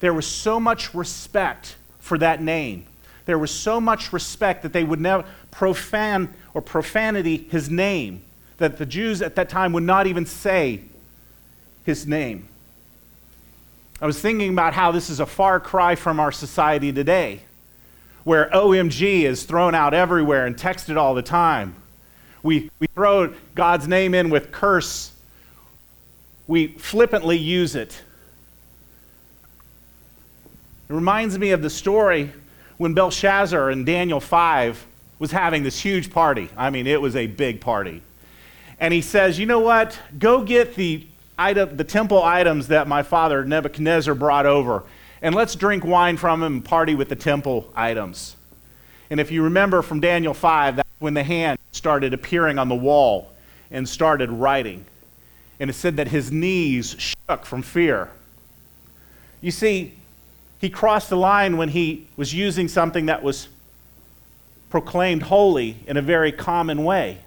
There 0.00 0.12
was 0.12 0.26
so 0.26 0.58
much 0.58 0.92
respect 0.92 1.76
for 2.00 2.18
that 2.18 2.42
name. 2.42 2.84
There 3.26 3.38
was 3.38 3.52
so 3.52 3.80
much 3.80 4.12
respect 4.12 4.64
that 4.64 4.72
they 4.72 4.82
would 4.82 5.00
never 5.00 5.24
profane 5.52 6.30
or 6.52 6.60
profanity 6.60 7.46
his 7.48 7.70
name, 7.70 8.24
that 8.58 8.76
the 8.76 8.86
Jews 8.86 9.22
at 9.22 9.36
that 9.36 9.48
time 9.48 9.72
would 9.72 9.82
not 9.82 10.06
even 10.06 10.26
say 10.26 10.82
his 11.84 12.06
name. 12.06 12.48
I 14.00 14.06
was 14.06 14.20
thinking 14.20 14.52
about 14.52 14.74
how 14.74 14.92
this 14.92 15.10
is 15.10 15.20
a 15.20 15.26
far 15.26 15.58
cry 15.58 15.94
from 15.94 16.20
our 16.20 16.30
society 16.30 16.92
today 16.92 17.40
where 18.24 18.50
OMG 18.50 19.22
is 19.22 19.44
thrown 19.44 19.74
out 19.74 19.94
everywhere 19.94 20.44
and 20.44 20.56
texted 20.56 20.96
all 20.96 21.14
the 21.14 21.22
time. 21.22 21.74
We, 22.42 22.70
we 22.78 22.86
throw 22.88 23.32
God's 23.54 23.88
name 23.88 24.14
in 24.14 24.28
with 24.28 24.52
curse, 24.52 25.12
we 26.46 26.68
flippantly 26.68 27.36
use 27.36 27.74
it. 27.74 28.02
It 30.88 30.92
reminds 30.92 31.38
me 31.38 31.50
of 31.50 31.62
the 31.62 31.70
story 31.70 32.32
when 32.76 32.94
Belshazzar 32.94 33.70
in 33.70 33.84
Daniel 33.84 34.20
5 34.20 34.86
was 35.18 35.30
having 35.30 35.62
this 35.62 35.80
huge 35.80 36.10
party. 36.10 36.48
I 36.56 36.70
mean, 36.70 36.86
it 36.86 37.00
was 37.00 37.16
a 37.16 37.26
big 37.26 37.60
party. 37.60 38.02
And 38.80 38.94
he 38.94 39.00
says, 39.00 39.38
You 39.38 39.46
know 39.46 39.60
what? 39.60 39.98
Go 40.18 40.42
get 40.42 40.74
the, 40.74 41.06
item, 41.38 41.76
the 41.76 41.84
temple 41.84 42.22
items 42.22 42.68
that 42.68 42.88
my 42.88 43.02
father 43.02 43.44
Nebuchadnezzar 43.44 44.14
brought 44.14 44.46
over 44.46 44.84
and 45.22 45.34
let's 45.34 45.54
drink 45.54 45.84
wine 45.84 46.16
from 46.16 46.42
him 46.42 46.54
and 46.54 46.64
party 46.64 46.94
with 46.94 47.08
the 47.08 47.16
temple 47.16 47.70
items. 47.74 48.36
And 49.10 49.18
if 49.18 49.30
you 49.30 49.42
remember 49.42 49.82
from 49.82 50.00
Daniel 50.00 50.34
5, 50.34 50.76
that's 50.76 50.88
when 50.98 51.14
the 51.14 51.22
hand 51.22 51.58
started 51.72 52.14
appearing 52.14 52.58
on 52.58 52.68
the 52.68 52.74
wall 52.74 53.32
and 53.70 53.88
started 53.88 54.30
writing. 54.30 54.84
And 55.58 55.70
it 55.70 55.72
said 55.72 55.96
that 55.96 56.08
his 56.08 56.30
knees 56.30 56.94
shook 56.98 57.44
from 57.44 57.62
fear. 57.62 58.10
You 59.40 59.50
see, 59.50 59.94
he 60.60 60.70
crossed 60.70 61.10
the 61.10 61.16
line 61.16 61.56
when 61.56 61.68
he 61.68 62.08
was 62.16 62.34
using 62.34 62.68
something 62.68 63.06
that 63.06 63.22
was 63.22 63.48
proclaimed 64.70 65.22
holy 65.22 65.76
in 65.86 65.96
a 65.96 66.02
very 66.02 66.30
common 66.30 66.84
way. 66.84 67.18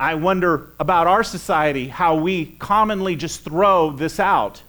I 0.00 0.16
wonder 0.16 0.70
about 0.80 1.06
our 1.06 1.22
society, 1.22 1.86
how 1.86 2.16
we 2.16 2.46
commonly 2.58 3.14
just 3.14 3.44
throw 3.44 3.92
this 3.92 4.18
out 4.18 4.62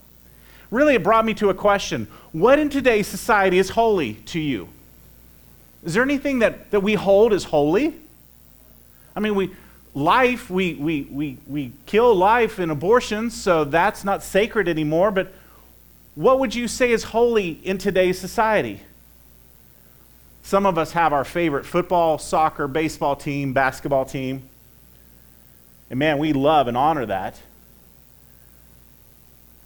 really 0.71 0.95
it 0.95 1.03
brought 1.03 1.25
me 1.25 1.33
to 1.35 1.49
a 1.49 1.53
question 1.53 2.07
What 2.31 2.57
in 2.57 2.69
today's 2.69 3.07
society 3.07 3.59
is 3.59 3.69
holy 3.69 4.13
to 4.13 4.39
you? 4.39 4.69
Is 5.83 5.93
there 5.93 6.03
anything 6.03 6.39
that, 6.39 6.71
that 6.71 6.79
we 6.79 6.93
hold 6.93 7.33
as 7.33 7.43
holy? 7.43 7.95
I 9.15 9.19
mean, 9.19 9.35
we, 9.35 9.51
life, 9.93 10.49
we, 10.49 10.75
we, 10.75 11.01
we, 11.03 11.37
we 11.45 11.73
kill 11.85 12.15
life 12.15 12.59
in 12.59 12.69
abortions, 12.69 13.39
so 13.39 13.63
that's 13.65 14.03
not 14.03 14.23
sacred 14.23 14.69
anymore, 14.69 15.11
but 15.11 15.33
what 16.15 16.39
would 16.39 16.53
you 16.55 16.67
say 16.67 16.91
is 16.91 17.03
holy 17.03 17.59
in 17.63 17.77
today's 17.77 18.19
society? 18.19 18.79
Some 20.43 20.65
of 20.65 20.77
us 20.77 20.91
have 20.91 21.13
our 21.13 21.25
favorite 21.25 21.65
football, 21.65 22.19
soccer, 22.19 22.67
baseball 22.67 23.15
team, 23.15 23.53
basketball 23.53 24.05
team. 24.05 24.43
And 25.91 25.99
man, 25.99 26.19
we 26.19 26.31
love 26.31 26.69
and 26.69 26.77
honor 26.77 27.05
that. 27.05 27.39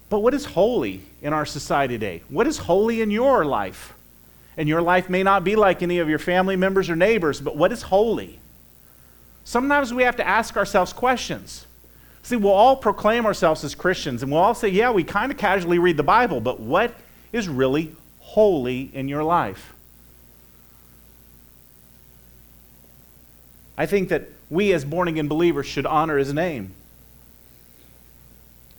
But 0.09 0.21
what 0.21 0.33
is 0.33 0.43
holy 0.43 1.03
in 1.21 1.33
our 1.33 1.45
society 1.45 1.93
today? 1.93 2.23
What 2.29 2.47
is 2.47 2.57
holy 2.57 3.01
in 3.01 3.11
your 3.11 3.45
life? 3.45 3.93
And 4.57 4.67
your 4.67 4.81
life 4.81 5.07
may 5.07 5.21
not 5.21 5.43
be 5.43 5.55
like 5.55 5.83
any 5.83 5.99
of 5.99 6.09
your 6.09 6.17
family 6.17 6.55
members 6.55 6.89
or 6.89 6.95
neighbors, 6.95 7.39
but 7.39 7.55
what 7.55 7.71
is 7.71 7.83
holy? 7.83 8.39
Sometimes 9.43 9.93
we 9.93 10.01
have 10.01 10.15
to 10.15 10.27
ask 10.27 10.57
ourselves 10.57 10.93
questions. 10.93 11.67
See, 12.23 12.35
we'll 12.35 12.53
all 12.53 12.75
proclaim 12.75 13.27
ourselves 13.27 13.63
as 13.63 13.75
Christians, 13.75 14.23
and 14.23 14.31
we'll 14.31 14.41
all 14.41 14.55
say, 14.55 14.69
yeah, 14.69 14.89
we 14.89 15.03
kind 15.03 15.31
of 15.31 15.37
casually 15.37 15.77
read 15.77 15.95
the 15.95 16.03
Bible, 16.03 16.41
but 16.41 16.59
what 16.59 16.95
is 17.31 17.47
really 17.47 17.95
holy 18.17 18.89
in 18.95 19.07
your 19.07 19.23
life? 19.23 19.75
I 23.77 23.85
think 23.85 24.09
that 24.09 24.29
we 24.49 24.73
as 24.73 24.85
born 24.85 25.07
again 25.07 25.27
believers 25.27 25.65
should 25.65 25.85
honor 25.85 26.17
his 26.17 26.33
name. 26.33 26.73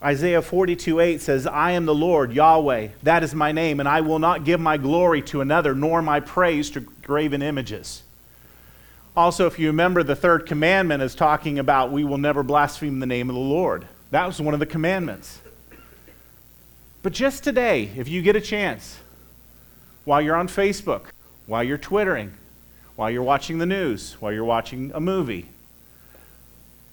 Isaiah 0.03 0.43
42 0.43 1.01
8 1.01 1.21
says, 1.21 1.47
I 1.47 1.73
am 1.73 1.87
the 1.87 1.95
Lord, 1.95 2.33
Yahweh. 2.33 2.89
That 3.03 3.23
is 3.23 3.35
my 3.35 3.53
name, 3.53 3.81
and 3.81 3.89
I 3.89 4.03
will 4.03 4.19
not 4.19 4.45
give 4.45 4.61
my 4.61 4.77
glory 4.77 5.23
to 5.23 5.41
another, 5.41 5.75
nor 5.75 6.03
my 6.03 6.21
praise 6.21 6.71
to 6.71 6.81
graven 6.81 7.43
images. 7.43 8.03
Also, 9.17 9.47
if 9.47 9.59
you 9.59 9.69
remember, 9.69 10.03
the 10.03 10.15
third 10.15 10.45
commandment 10.45 11.03
is 11.03 11.15
talking 11.15 11.59
about 11.59 11.91
we 11.91 12.05
will 12.05 12.19
never 12.19 12.43
blaspheme 12.43 13.01
the 13.01 13.07
name 13.07 13.31
of 13.31 13.35
the 13.35 13.41
Lord. 13.41 13.89
That 14.11 14.27
was 14.27 14.41
one 14.41 14.53
of 14.53 14.61
the 14.61 14.67
commandments. 14.67 15.41
But 17.03 17.15
just 17.15 17.43
today, 17.43 17.91
if 17.97 18.09
you 18.09 18.21
get 18.21 18.37
a 18.37 18.41
chance, 18.41 18.99
while 20.05 20.21
you're 20.21 20.37
on 20.37 20.49
Facebook, 20.49 21.07
while 21.47 21.65
you're 21.65 21.79
Twittering, 21.79 22.35
while 22.97 23.11
you're 23.11 23.23
watching 23.23 23.59
the 23.59 23.67
news, 23.67 24.17
while 24.21 24.33
you're 24.33 24.45
watching 24.45 24.93
a 24.95 25.01
movie, 25.01 25.49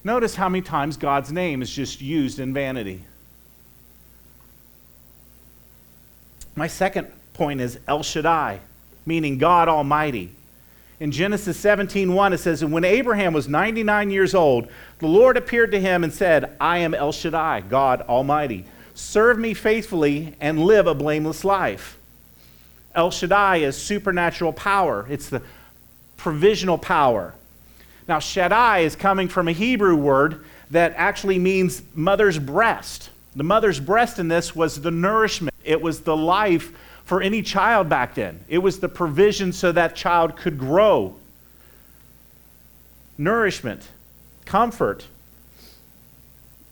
Notice 0.04 0.36
how 0.36 0.50
many 0.50 0.62
times 0.62 0.98
God's 0.98 1.32
name 1.32 1.62
is 1.62 1.72
just 1.72 2.02
used 2.02 2.40
in 2.40 2.54
vanity. 2.54 3.06
My 6.56 6.68
second 6.68 7.08
point 7.34 7.62
is 7.62 7.80
El 7.88 8.04
Shaddai, 8.04 8.60
meaning 9.06 9.38
God 9.38 9.68
Almighty. 9.68 10.32
In 11.00 11.12
Genesis 11.12 11.58
17:1 11.58 12.34
it 12.34 12.40
says, 12.40 12.62
"And 12.62 12.72
when 12.72 12.84
Abraham 12.84 13.34
was 13.34 13.48
99 13.48 14.12
years 14.12 14.36
old, 14.36 14.68
the 15.00 15.08
Lord 15.08 15.36
appeared 15.36 15.72
to 15.72 15.80
him 15.80 16.04
and 16.04 16.14
said, 16.14 16.56
I 16.62 16.78
am 16.80 16.94
El 16.94 17.12
Shaddai, 17.12 17.62
God 17.62 18.02
Almighty. 18.02 18.66
Serve 18.94 19.40
me 19.40 19.54
faithfully 19.54 20.36
and 20.40 20.64
live 20.64 20.86
a 20.86 20.94
blameless 20.94 21.44
life." 21.44 21.98
El 22.94 23.10
Shaddai 23.10 23.58
is 23.58 23.76
supernatural 23.76 24.54
power. 24.54 25.06
It's 25.10 25.28
the 25.28 25.42
provisional 26.18 26.78
power. 26.78 27.34
Now, 28.08 28.20
Shaddai 28.20 28.80
is 28.80 28.96
coming 28.96 29.28
from 29.28 29.48
a 29.48 29.54
Hebrew 29.54 29.96
word 29.96 30.44
that 30.72 30.94
actually 30.98 31.40
means 31.40 31.82
mother's 31.94 32.40
breast. 32.40 33.10
The 33.36 33.44
mother's 33.44 33.80
breast 33.80 34.20
in 34.20 34.28
this 34.28 34.56
was 34.56 34.82
the 34.82 34.92
nourishment, 34.92 35.56
it 35.64 35.82
was 35.82 36.02
the 36.02 36.16
life 36.16 36.72
for 37.06 37.22
any 37.22 37.42
child 37.42 37.90
back 37.90 38.16
then. 38.16 38.44
It 38.48 38.60
was 38.60 38.80
the 38.80 38.90
provision 38.90 39.52
so 39.54 39.72
that 39.72 39.96
child 39.96 40.36
could 40.36 40.58
grow. 40.58 41.16
Nourishment, 43.18 43.88
comfort. 44.46 45.06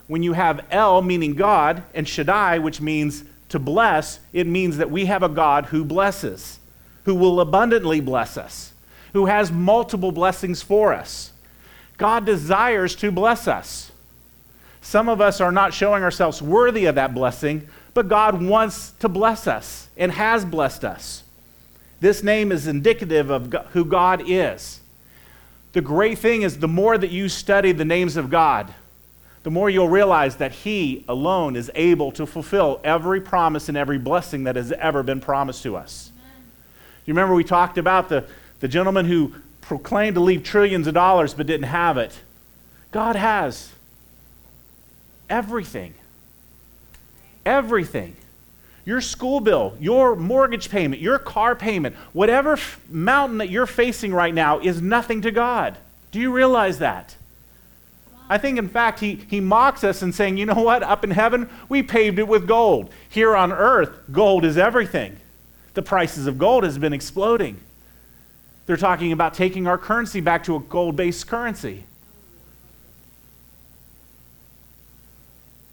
when 0.07 0.23
you 0.23 0.33
have 0.33 0.65
El, 0.71 1.01
meaning 1.01 1.35
God, 1.35 1.83
and 1.93 2.05
Shaddai, 2.05 2.59
which 2.59 2.81
means 2.81 3.23
to 3.47 3.59
bless, 3.59 4.19
it 4.33 4.45
means 4.45 4.75
that 4.75 4.91
we 4.91 5.05
have 5.05 5.23
a 5.23 5.29
God 5.29 5.67
who 5.67 5.85
blesses, 5.85 6.59
who 7.05 7.15
will 7.15 7.39
abundantly 7.39 8.01
bless 8.01 8.35
us, 8.35 8.70
who 9.13 9.25
has 9.25 9.51
multiple 9.51 10.11
blessings 10.11 10.61
for 10.61 10.93
us. 10.93 11.31
God 11.97 12.25
desires 12.25 12.95
to 12.95 13.11
bless 13.11 13.47
us. 13.47 13.91
Some 14.81 15.07
of 15.07 15.21
us 15.21 15.39
are 15.39 15.51
not 15.51 15.73
showing 15.73 16.03
ourselves 16.03 16.41
worthy 16.41 16.85
of 16.85 16.95
that 16.95 17.13
blessing, 17.13 17.67
but 17.93 18.07
God 18.07 18.41
wants 18.41 18.91
to 18.99 19.09
bless 19.09 19.47
us 19.47 19.89
and 19.95 20.11
has 20.11 20.43
blessed 20.43 20.83
us. 20.83 21.23
This 21.99 22.23
name 22.23 22.51
is 22.51 22.65
indicative 22.65 23.29
of 23.29 23.53
who 23.73 23.85
God 23.85 24.23
is. 24.25 24.79
The 25.73 25.81
great 25.81 26.17
thing 26.17 26.41
is, 26.41 26.57
the 26.57 26.67
more 26.67 26.97
that 26.97 27.11
you 27.11 27.29
study 27.29 27.71
the 27.71 27.85
names 27.85 28.17
of 28.17 28.29
God, 28.29 28.73
the 29.43 29.51
more 29.51 29.69
you'll 29.69 29.89
realize 29.89 30.35
that 30.37 30.51
He 30.51 31.05
alone 31.07 31.55
is 31.55 31.71
able 31.75 32.11
to 32.13 32.25
fulfill 32.25 32.79
every 32.83 33.21
promise 33.21 33.69
and 33.69 33.77
every 33.77 33.97
blessing 33.97 34.43
that 34.43 34.55
has 34.55 34.71
ever 34.73 35.03
been 35.03 35.19
promised 35.21 35.63
to 35.63 35.75
us. 35.75 36.11
Amen. 36.17 36.43
You 37.05 37.13
remember 37.13 37.35
we 37.35 37.43
talked 37.43 37.77
about 37.77 38.09
the, 38.09 38.25
the 38.61 38.67
gentleman 38.67 39.05
who 39.05 39.33
proclaimed 39.59 40.15
to 40.15 40.21
leave 40.21 40.43
trillions 40.43 40.87
of 40.87 40.93
dollars 40.93 41.33
but 41.33 41.45
didn't 41.45 41.67
have 41.67 41.97
it? 41.97 42.21
God 42.91 43.15
has 43.15 43.71
everything. 45.29 45.93
Everything. 47.45 48.15
Your 48.85 49.01
school 49.01 49.39
bill, 49.39 49.75
your 49.79 50.15
mortgage 50.15 50.69
payment, 50.69 51.01
your 51.01 51.19
car 51.19 51.55
payment, 51.55 51.95
whatever 52.13 52.53
f- 52.53 52.79
mountain 52.89 53.37
that 53.37 53.49
you're 53.49 53.67
facing 53.67 54.13
right 54.13 54.33
now 54.33 54.59
is 54.59 54.81
nothing 54.81 55.21
to 55.21 55.31
God. 55.31 55.77
Do 56.11 56.19
you 56.19 56.31
realize 56.31 56.79
that? 56.79 57.15
I 58.29 58.37
think, 58.37 58.57
in 58.57 58.69
fact, 58.69 58.99
he, 58.99 59.15
he 59.15 59.39
mocks 59.39 59.83
us 59.83 60.01
in 60.01 60.13
saying, 60.13 60.37
you 60.37 60.45
know 60.45 60.61
what? 60.61 60.83
Up 60.83 61.03
in 61.03 61.11
heaven, 61.11 61.49
we 61.69 61.83
paved 61.83 62.17
it 62.17 62.27
with 62.27 62.47
gold. 62.47 62.89
Here 63.09 63.35
on 63.35 63.51
earth, 63.51 63.91
gold 64.11 64.45
is 64.45 64.57
everything. 64.57 65.17
The 65.73 65.81
prices 65.81 66.27
of 66.27 66.37
gold 66.37 66.63
has 66.63 66.77
been 66.77 66.93
exploding. 66.93 67.59
They're 68.71 68.77
talking 68.77 69.11
about 69.11 69.33
taking 69.33 69.67
our 69.67 69.77
currency 69.77 70.21
back 70.21 70.45
to 70.45 70.55
a 70.55 70.59
gold 70.61 70.95
based 70.95 71.27
currency. 71.27 71.83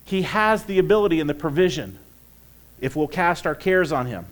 He 0.05 0.23
has 0.23 0.65
the 0.65 0.81
ability 0.81 1.21
and 1.21 1.31
the 1.31 1.35
provision 1.35 2.01
if 2.81 2.97
we'll 2.97 3.07
cast 3.07 3.47
our 3.47 3.55
cares 3.55 3.93
on 3.93 4.07
him. 4.07 4.27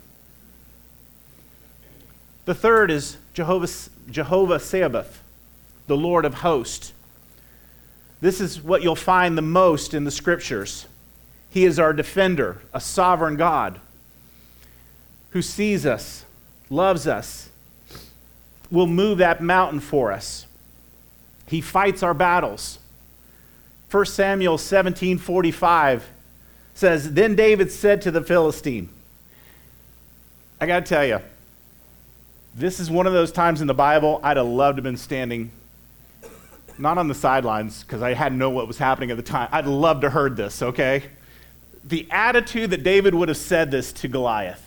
The 2.45 2.57
third 2.57 2.91
is 2.91 3.19
Jehovah, 3.35 3.69
Jehovah 4.11 4.59
Sabaoth, 4.59 5.23
the 5.87 5.97
Lord 5.97 6.25
of 6.25 6.35
hosts. 6.35 6.93
This 8.21 8.41
is 8.41 8.61
what 8.61 8.83
you'll 8.83 8.97
find 8.97 9.39
the 9.39 9.43
most 9.43 9.95
in 9.95 10.03
the 10.03 10.11
scriptures. 10.11 10.87
He 11.51 11.65
is 11.65 11.79
our 11.79 11.93
defender, 11.93 12.63
a 12.75 12.81
sovereign 12.81 13.37
God 13.37 13.79
who 15.31 15.41
sees 15.41 15.87
us, 15.87 16.25
loves 16.69 17.07
us, 17.07 17.46
will 18.71 18.87
move 18.87 19.19
that 19.19 19.43
mountain 19.43 19.81
for 19.81 20.13
us. 20.13 20.47
He 21.47 21.61
fights 21.61 22.03
our 22.03 22.15
battles. 22.15 22.79
1 23.91 24.07
Samuel 24.07 24.59
17:45 24.59 26.03
says, 26.75 27.15
Then 27.15 27.35
David 27.35 27.71
said 27.71 28.03
to 28.03 28.11
the 28.11 28.23
Philistine, 28.23 28.89
I 30.61 30.67
got 30.67 30.85
to 30.85 30.89
tell 30.89 31.07
you, 31.07 31.21
this 32.55 32.81
is 32.81 32.91
one 32.91 33.07
of 33.07 33.13
those 33.13 33.31
times 33.31 33.61
in 33.61 33.67
the 33.67 33.75
Bible 33.75 34.21
I'd 34.23 34.37
have 34.39 34.47
loved 34.47 34.77
to 34.77 34.81
have 34.81 34.85
been 34.85 34.97
standing, 34.97 35.51
not 36.79 36.99
on 36.99 37.09
the 37.09 37.15
sidelines, 37.15 37.83
because 37.83 38.03
I 38.03 38.15
hadn't 38.15 38.39
know 38.39 38.51
what 38.51 38.67
was 38.67 38.79
happening 38.79 39.11
at 39.11 39.17
the 39.17 39.23
time. 39.23 39.49
I'd 39.53 39.67
love 39.67 40.01
to 40.01 40.11
heard 40.11 40.37
this, 40.37 40.63
okay? 40.63 41.05
The 41.85 42.09
attitude 42.11 42.71
that 42.71 42.83
David 42.83 43.15
would 43.15 43.29
have 43.29 43.37
said 43.37 43.71
this 43.71 43.93
to 43.95 44.09
Goliath. 44.09 44.66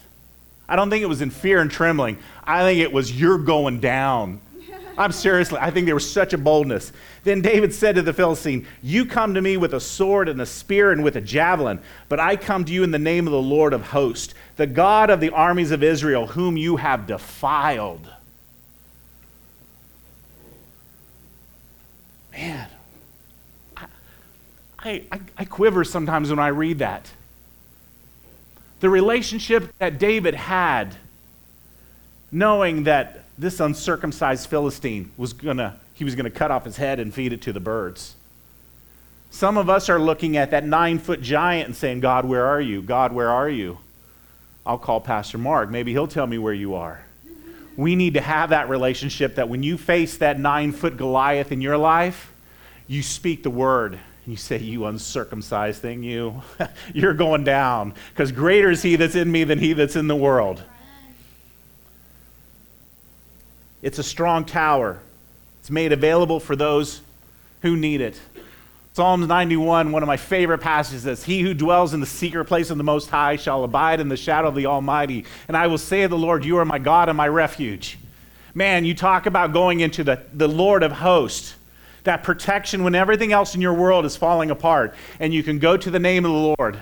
I 0.70 0.76
don't 0.76 0.92
think 0.92 1.02
it 1.02 1.08
was 1.08 1.22
in 1.22 1.32
fear 1.32 1.62
and 1.62 1.72
trembling. 1.72 2.20
I 2.44 2.62
think 2.62 2.80
it 2.80 2.94
was, 2.94 3.12
you're 3.20 3.40
going 3.40 3.80
down. 3.80 4.40
I'm 5.00 5.12
seriously, 5.12 5.58
I 5.60 5.72
think 5.72 5.88
there 5.88 5.96
was 5.96 6.10
such 6.10 6.32
a 6.34 6.38
boldness. 6.38 6.94
Then 7.24 7.42
David 7.42 7.74
said 7.74 7.96
to 7.96 8.04
the 8.04 8.14
Philistine, 8.14 8.68
You 8.84 9.08
come 9.08 9.34
to 9.34 9.42
me 9.42 9.58
with 9.58 9.74
a 9.74 9.80
sword 9.80 10.30
and 10.30 10.40
a 10.40 10.46
spear 10.46 10.92
and 10.92 11.04
with 11.04 11.16
a 11.16 11.22
javelin, 11.22 11.80
but 12.08 12.20
I 12.20 12.36
come 12.36 12.66
to 12.66 12.72
you 12.72 12.84
in 12.84 12.92
the 12.92 13.00
name 13.00 13.26
of 13.26 13.34
the 13.34 13.42
Lord 13.42 13.74
of 13.74 13.82
hosts, 13.82 14.36
the 14.58 14.68
God 14.68 15.10
of 15.10 15.20
the 15.20 15.32
armies 15.32 15.72
of 15.72 15.82
Israel, 15.82 16.28
whom 16.28 16.56
you 16.56 16.78
have 16.78 17.08
defiled. 17.08 18.08
Man, 22.32 22.70
I, 23.76 25.04
I, 25.12 25.20
I 25.36 25.46
quiver 25.46 25.84
sometimes 25.84 26.30
when 26.30 26.38
I 26.40 26.50
read 26.50 26.80
that. 26.80 27.10
The 28.80 28.90
relationship 28.90 29.74
that 29.80 30.00
David 30.00 30.36
had, 30.36 30.96
knowing 32.32 32.84
that 32.84 33.26
this 33.38 33.60
uncircumcised 33.60 34.50
Philistine 34.50 35.12
was 35.18 35.34
gonna, 35.34 35.80
he 35.94 36.04
was 36.04 36.16
gonna 36.16 36.30
cut 36.30 36.52
off 36.52 36.66
his 36.66 36.78
head 36.78 37.00
and 37.00 37.14
feed 37.14 37.34
it 37.34 37.42
to 37.44 37.54
the 37.54 37.60
birds. 37.60 38.16
Some 39.32 39.58
of 39.58 39.70
us 39.70 39.90
are 39.90 40.00
looking 40.00 40.38
at 40.38 40.52
that 40.52 40.66
nine 40.66 41.00
foot 41.00 41.22
giant 41.22 41.68
and 41.68 41.76
saying, 41.76 42.00
God, 42.00 42.26
where 42.26 42.46
are 42.46 42.62
you? 42.62 42.82
God, 42.82 43.14
where 43.14 43.30
are 43.30 43.50
you? 43.50 43.78
I'll 44.66 44.78
call 44.78 45.02
Pastor 45.02 45.38
Mark. 45.38 45.70
Maybe 45.70 45.92
he'll 45.92 46.08
tell 46.08 46.28
me 46.28 46.38
where 46.38 46.54
you 46.54 46.76
are. 46.76 47.04
We 47.78 47.96
need 47.96 48.16
to 48.16 48.22
have 48.22 48.50
that 48.50 48.70
relationship 48.70 49.36
that 49.36 49.48
when 49.48 49.64
you 49.64 49.78
face 49.78 50.18
that 50.18 50.40
nine 50.40 50.72
foot 50.72 50.98
Goliath 50.98 51.52
in 51.52 51.62
your 51.62 51.78
life, 51.78 52.34
you 52.88 53.02
speak 53.04 53.44
the 53.44 53.50
word. 53.50 54.00
You 54.30 54.38
say, 54.38 54.60
You 54.60 54.86
uncircumcised 54.86 55.82
thing, 55.82 56.04
you, 56.04 56.42
you're 56.94 57.14
going 57.14 57.44
down. 57.44 57.94
Because 58.12 58.32
greater 58.32 58.70
is 58.70 58.82
he 58.84 58.96
that's 58.96 59.16
in 59.16 59.32
me 59.32 59.44
than 59.44 59.58
he 59.58 59.74
that's 59.74 59.96
in 59.96 60.08
the 60.08 60.16
world. 60.16 60.62
It's 63.82 63.98
a 63.98 64.04
strong 64.04 64.46
tower. 64.46 65.00
It's 65.62 65.72
made 65.72 65.92
available 65.92 66.40
for 66.40 66.56
those 66.56 67.02
who 67.62 67.76
need 67.76 68.02
it. 68.02 68.20
Psalms 68.94 69.28
91, 69.28 69.92
one 69.92 70.04
of 70.04 70.08
my 70.08 70.18
favorite 70.18 70.60
passages 70.60 71.04
says, 71.04 71.24
He 71.24 71.42
who 71.42 71.54
dwells 71.54 71.94
in 71.94 72.00
the 72.00 72.06
secret 72.06 72.46
place 72.46 72.70
of 72.70 72.78
the 72.78 72.84
Most 72.84 73.10
High 73.10 73.36
shall 73.36 73.64
abide 73.64 74.00
in 74.00 74.10
the 74.10 74.18
shadow 74.18 74.50
of 74.50 74.56
the 74.56 74.66
Almighty. 74.66 75.26
And 75.48 75.56
I 75.56 75.68
will 75.68 75.78
say 75.78 76.04
of 76.04 76.12
the 76.12 76.18
Lord, 76.18 76.46
You 76.46 76.58
are 76.58 76.66
my 76.66 76.80
God 76.80 77.10
and 77.10 77.18
my 77.18 77.28
refuge. 77.28 77.98
Man, 78.54 78.86
you 78.86 78.94
talk 78.94 79.26
about 79.26 79.54
going 79.54 79.80
into 79.80 80.04
the, 80.04 80.22
the 80.34 80.48
Lord 80.48 80.84
of 80.84 80.92
hosts, 80.92 81.56
that 82.04 82.24
protection 82.24 82.84
when 82.84 82.96
everything 82.96 83.32
else 83.32 83.56
in 83.56 83.62
your 83.62 83.74
world 83.74 84.06
is 84.06 84.16
falling 84.16 84.52
apart, 84.52 84.96
and 85.20 85.34
you 85.34 85.44
can 85.44 85.60
go 85.60 85.78
to 85.78 85.92
the 85.92 86.00
name 86.00 86.26
of 86.26 86.32
the 86.32 86.56
Lord. 86.58 86.80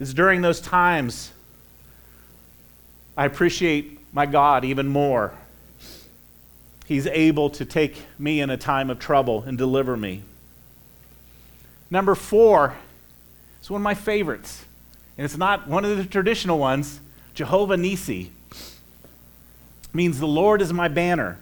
It's 0.00 0.14
during 0.14 0.42
those 0.42 0.60
times 0.60 1.32
I 3.16 3.24
appreciate 3.24 3.98
my 4.12 4.26
God 4.26 4.64
even 4.64 4.86
more. 4.86 5.32
He's 6.86 7.06
able 7.06 7.50
to 7.50 7.64
take 7.64 7.96
me 8.18 8.40
in 8.40 8.48
a 8.48 8.56
time 8.56 8.90
of 8.90 9.00
trouble 9.00 9.42
and 9.42 9.58
deliver 9.58 9.96
me. 9.96 10.22
Number 11.90 12.14
four 12.14 12.76
is 13.60 13.68
one 13.68 13.80
of 13.80 13.84
my 13.84 13.94
favorites, 13.94 14.64
and 15.16 15.24
it's 15.24 15.36
not 15.36 15.66
one 15.66 15.84
of 15.84 15.96
the 15.96 16.04
traditional 16.04 16.58
ones. 16.58 17.00
Jehovah 17.34 17.76
Nisi 17.76 18.30
means 19.92 20.20
the 20.20 20.26
Lord 20.26 20.62
is 20.62 20.72
my 20.72 20.86
banner. 20.86 21.38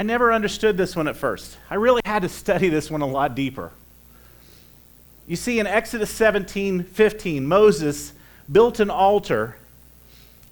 I 0.00 0.02
never 0.02 0.32
understood 0.32 0.78
this 0.78 0.96
one 0.96 1.08
at 1.08 1.16
first. 1.16 1.58
I 1.68 1.74
really 1.74 2.00
had 2.06 2.22
to 2.22 2.30
study 2.30 2.70
this 2.70 2.90
one 2.90 3.02
a 3.02 3.06
lot 3.06 3.34
deeper. 3.34 3.70
You 5.26 5.36
see, 5.36 5.60
in 5.60 5.66
Exodus 5.66 6.08
17 6.08 6.84
15, 6.84 7.46
Moses 7.46 8.14
built 8.50 8.80
an 8.80 8.88
altar 8.88 9.58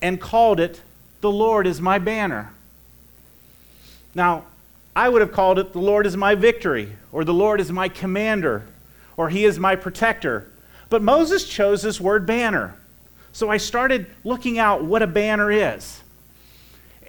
and 0.03 0.21
called 0.21 0.61
it, 0.61 0.83
The 1.23 1.31
Lord 1.31 1.67
is 1.67 1.81
my 1.81 1.99
banner. 1.99 2.53
Now, 4.15 4.45
I 4.95 5.09
would 5.09 5.23
have 5.23 5.33
called 5.33 5.59
it, 5.59 5.73
The 5.73 5.79
Lord 5.79 6.05
is 6.05 6.15
my 6.15 6.35
victory, 6.35 6.93
or 7.11 7.25
The 7.25 7.33
Lord 7.33 7.59
is 7.59 7.73
my 7.73 7.89
commander, 7.89 8.67
or 9.17 9.31
He 9.31 9.47
is 9.47 9.59
my 9.59 9.77
protector. 9.77 10.47
But 10.91 11.01
Moses 11.01 11.49
chose 11.49 11.81
this 11.81 11.99
word 11.99 12.27
banner. 12.27 12.77
So 13.33 13.49
I 13.49 13.57
started 13.57 14.09
looking 14.25 14.59
out 14.59 14.85
what 14.85 15.01
a 15.01 15.07
banner 15.07 15.51
is. 15.51 16.03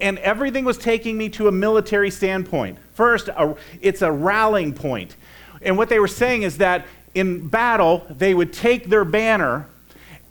And 0.00 0.18
everything 0.18 0.64
was 0.64 0.78
taking 0.78 1.18
me 1.18 1.28
to 1.30 1.48
a 1.48 1.52
military 1.52 2.10
standpoint. 2.10 2.78
First, 2.94 3.28
a, 3.28 3.54
it's 3.80 4.02
a 4.02 4.10
rallying 4.10 4.72
point. 4.72 5.16
And 5.62 5.76
what 5.76 5.88
they 5.88 5.98
were 5.98 6.08
saying 6.08 6.42
is 6.42 6.58
that 6.58 6.86
in 7.14 7.48
battle, 7.48 8.06
they 8.08 8.34
would 8.34 8.52
take 8.52 8.88
their 8.88 9.04
banner 9.04 9.66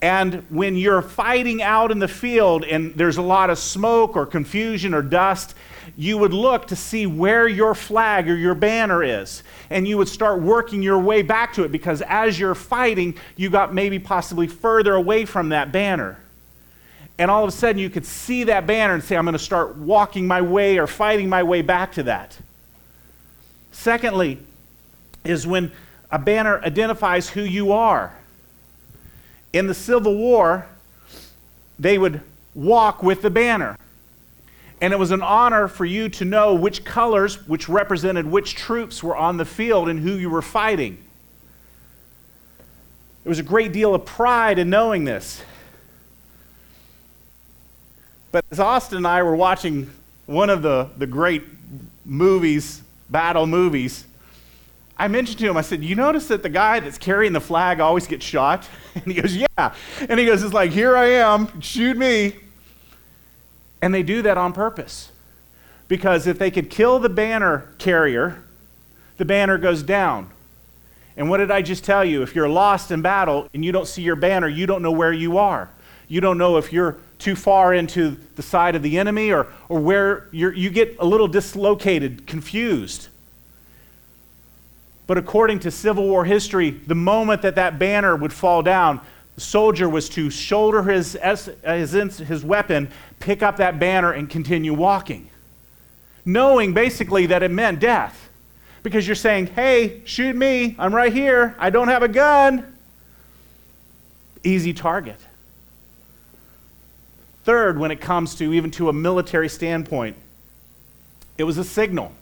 and 0.02 0.44
when 0.48 0.76
you're 0.76 1.02
fighting 1.02 1.62
out 1.62 1.90
in 1.90 1.98
the 1.98 2.08
field 2.08 2.64
and 2.64 2.94
there's 2.94 3.18
a 3.18 3.22
lot 3.22 3.50
of 3.50 3.58
smoke 3.58 4.16
or 4.16 4.24
confusion 4.24 4.94
or 4.94 5.02
dust, 5.02 5.54
you 5.96 6.16
would 6.16 6.32
look 6.32 6.68
to 6.68 6.76
see 6.76 7.06
where 7.06 7.46
your 7.46 7.74
flag 7.74 8.28
or 8.30 8.34
your 8.34 8.54
banner 8.54 9.02
is. 9.02 9.42
And 9.68 9.86
you 9.86 9.98
would 9.98 10.08
start 10.08 10.40
working 10.40 10.82
your 10.82 10.98
way 10.98 11.20
back 11.20 11.52
to 11.54 11.64
it 11.64 11.72
because 11.72 12.02
as 12.02 12.38
you're 12.38 12.54
fighting, 12.54 13.16
you 13.36 13.50
got 13.50 13.74
maybe 13.74 13.98
possibly 13.98 14.46
further 14.46 14.94
away 14.94 15.26
from 15.26 15.50
that 15.50 15.70
banner. 15.70 16.18
And 17.20 17.30
all 17.30 17.44
of 17.44 17.48
a 17.50 17.52
sudden, 17.52 17.78
you 17.78 17.90
could 17.90 18.06
see 18.06 18.44
that 18.44 18.66
banner 18.66 18.94
and 18.94 19.04
say, 19.04 19.14
I'm 19.14 19.26
going 19.26 19.34
to 19.34 19.38
start 19.38 19.76
walking 19.76 20.26
my 20.26 20.40
way 20.40 20.78
or 20.78 20.86
fighting 20.86 21.28
my 21.28 21.42
way 21.42 21.60
back 21.60 21.92
to 21.92 22.04
that. 22.04 22.38
Secondly, 23.72 24.38
is 25.22 25.46
when 25.46 25.70
a 26.10 26.18
banner 26.18 26.62
identifies 26.62 27.28
who 27.28 27.42
you 27.42 27.72
are. 27.72 28.14
In 29.52 29.66
the 29.66 29.74
Civil 29.74 30.16
War, 30.16 30.66
they 31.78 31.98
would 31.98 32.22
walk 32.54 33.02
with 33.02 33.20
the 33.20 33.28
banner. 33.28 33.76
And 34.80 34.94
it 34.94 34.98
was 34.98 35.10
an 35.10 35.20
honor 35.20 35.68
for 35.68 35.84
you 35.84 36.08
to 36.08 36.24
know 36.24 36.54
which 36.54 36.86
colors, 36.86 37.46
which 37.46 37.68
represented 37.68 38.24
which 38.24 38.54
troops 38.54 39.02
were 39.02 39.14
on 39.14 39.36
the 39.36 39.44
field 39.44 39.90
and 39.90 40.00
who 40.00 40.14
you 40.14 40.30
were 40.30 40.40
fighting. 40.40 40.96
There 43.24 43.30
was 43.30 43.38
a 43.38 43.42
great 43.42 43.74
deal 43.74 43.94
of 43.94 44.06
pride 44.06 44.58
in 44.58 44.70
knowing 44.70 45.04
this. 45.04 45.42
But 48.32 48.44
as 48.50 48.60
Austin 48.60 48.98
and 48.98 49.06
I 49.06 49.22
were 49.22 49.34
watching 49.34 49.90
one 50.26 50.50
of 50.50 50.62
the, 50.62 50.88
the 50.96 51.06
great 51.06 51.42
movies, 52.04 52.82
battle 53.08 53.46
movies, 53.46 54.04
I 54.96 55.08
mentioned 55.08 55.38
to 55.38 55.48
him, 55.48 55.56
I 55.56 55.62
said, 55.62 55.82
You 55.82 55.94
notice 55.94 56.28
that 56.28 56.42
the 56.42 56.48
guy 56.48 56.78
that's 56.80 56.98
carrying 56.98 57.32
the 57.32 57.40
flag 57.40 57.80
always 57.80 58.06
gets 58.06 58.24
shot? 58.24 58.68
And 58.94 59.04
he 59.06 59.14
goes, 59.14 59.36
Yeah. 59.36 59.74
And 60.08 60.18
he 60.18 60.26
goes, 60.26 60.42
It's 60.42 60.52
like, 60.52 60.72
Here 60.72 60.96
I 60.96 61.06
am, 61.06 61.60
shoot 61.60 61.96
me. 61.96 62.36
And 63.80 63.94
they 63.94 64.02
do 64.02 64.20
that 64.22 64.36
on 64.36 64.52
purpose. 64.52 65.10
Because 65.88 66.26
if 66.26 66.38
they 66.38 66.50
could 66.50 66.70
kill 66.70 66.98
the 66.98 67.08
banner 67.08 67.72
carrier, 67.78 68.42
the 69.16 69.24
banner 69.24 69.58
goes 69.58 69.82
down. 69.82 70.30
And 71.16 71.28
what 71.28 71.38
did 71.38 71.50
I 71.50 71.62
just 71.62 71.84
tell 71.84 72.04
you? 72.04 72.22
If 72.22 72.34
you're 72.34 72.48
lost 72.48 72.90
in 72.90 73.02
battle 73.02 73.48
and 73.54 73.64
you 73.64 73.72
don't 73.72 73.88
see 73.88 74.02
your 74.02 74.16
banner, 74.16 74.48
you 74.48 74.66
don't 74.66 74.82
know 74.82 74.92
where 74.92 75.12
you 75.12 75.38
are. 75.38 75.70
You 76.10 76.20
don't 76.20 76.38
know 76.38 76.56
if 76.56 76.72
you're 76.72 76.96
too 77.20 77.36
far 77.36 77.72
into 77.72 78.16
the 78.34 78.42
side 78.42 78.74
of 78.74 78.82
the 78.82 78.98
enemy 78.98 79.30
or, 79.30 79.46
or 79.68 79.78
where 79.78 80.26
you're, 80.32 80.52
you 80.52 80.68
get 80.68 80.96
a 80.98 81.06
little 81.06 81.28
dislocated, 81.28 82.26
confused. 82.26 83.06
But 85.06 85.18
according 85.18 85.60
to 85.60 85.70
Civil 85.70 86.08
War 86.08 86.24
history, 86.24 86.70
the 86.70 86.96
moment 86.96 87.42
that 87.42 87.54
that 87.54 87.78
banner 87.78 88.16
would 88.16 88.32
fall 88.32 88.60
down, 88.60 89.00
the 89.36 89.40
soldier 89.40 89.88
was 89.88 90.08
to 90.10 90.30
shoulder 90.30 90.82
his, 90.82 91.16
his, 91.22 92.18
his 92.18 92.44
weapon, 92.44 92.90
pick 93.20 93.40
up 93.40 93.58
that 93.58 93.78
banner, 93.78 94.10
and 94.10 94.28
continue 94.28 94.74
walking, 94.74 95.30
knowing 96.24 96.74
basically 96.74 97.26
that 97.26 97.44
it 97.44 97.52
meant 97.52 97.78
death. 97.78 98.30
Because 98.82 99.06
you're 99.06 99.14
saying, 99.14 99.46
hey, 99.46 100.02
shoot 100.06 100.34
me, 100.34 100.74
I'm 100.76 100.92
right 100.92 101.12
here, 101.12 101.54
I 101.56 101.70
don't 101.70 101.88
have 101.88 102.02
a 102.02 102.08
gun. 102.08 102.76
Easy 104.42 104.72
target. 104.72 105.20
Third, 107.44 107.78
when 107.78 107.90
it 107.90 108.00
comes 108.00 108.34
to 108.36 108.52
even 108.52 108.70
to 108.72 108.88
a 108.88 108.92
military 108.92 109.48
standpoint, 109.48 110.16
it 111.38 111.44
was 111.44 111.58
a 111.58 111.64
signal. 111.64 112.12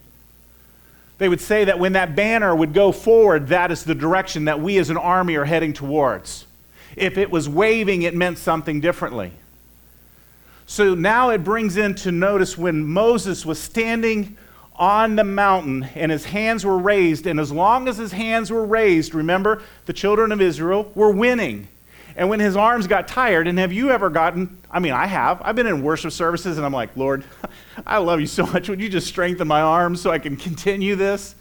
They 1.17 1.27
would 1.27 1.41
say 1.41 1.65
that 1.65 1.79
when 1.79 1.93
that 1.93 2.15
banner 2.15 2.55
would 2.55 2.73
go 2.73 2.93
forward, 2.93 3.47
that 3.47 3.71
is 3.71 3.83
the 3.83 3.95
direction 3.95 4.45
that 4.45 4.61
we 4.61 4.77
as 4.77 4.89
an 4.89 4.97
army 4.97 5.35
are 5.35 5.45
heading 5.45 5.73
towards. 5.73 6.45
If 6.95 7.17
it 7.17 7.29
was 7.29 7.49
waving, 7.49 8.03
it 8.03 8.15
meant 8.15 8.37
something 8.37 8.79
differently. 8.79 9.33
So 10.65 10.95
now 10.95 11.31
it 11.31 11.43
brings 11.43 11.77
into 11.77 12.11
notice 12.11 12.57
when 12.57 12.85
Moses 12.85 13.45
was 13.45 13.59
standing 13.59 14.37
on 14.75 15.17
the 15.17 15.25
mountain 15.25 15.83
and 15.95 16.11
his 16.11 16.23
hands 16.23 16.63
were 16.63 16.77
raised, 16.77 17.27
and 17.27 17.39
as 17.39 17.51
long 17.51 17.89
as 17.89 17.97
his 17.97 18.13
hands 18.13 18.49
were 18.49 18.65
raised, 18.65 19.13
remember, 19.13 19.61
the 19.85 19.93
children 19.93 20.31
of 20.31 20.41
Israel 20.41 20.89
were 20.95 21.11
winning. 21.11 21.67
And 22.19 22.27
when 22.27 22.41
his 22.41 22.57
arms 22.57 22.85
got 22.85 23.07
tired, 23.07 23.47
and 23.47 23.57
have 23.59 23.71
you 23.71 23.91
ever 23.91 24.09
gotten, 24.09 24.57
I 24.69 24.79
mean, 24.79 24.91
I 24.91 25.05
have, 25.05 25.41
I've 25.41 25.55
been 25.55 25.67
in 25.67 25.81
worship 25.81 26.11
services 26.11 26.57
and 26.57 26.65
I'm 26.65 26.73
like, 26.73 26.97
Lord, 26.97 27.23
I 27.87 27.99
love 27.99 28.19
you 28.19 28.27
so 28.27 28.45
much. 28.45 28.67
Would 28.67 28.81
you 28.81 28.89
just 28.89 29.07
strengthen 29.07 29.47
my 29.47 29.61
arms 29.61 30.01
so 30.01 30.11
I 30.11 30.19
can 30.19 30.35
continue 30.35 30.97
this? 30.97 31.33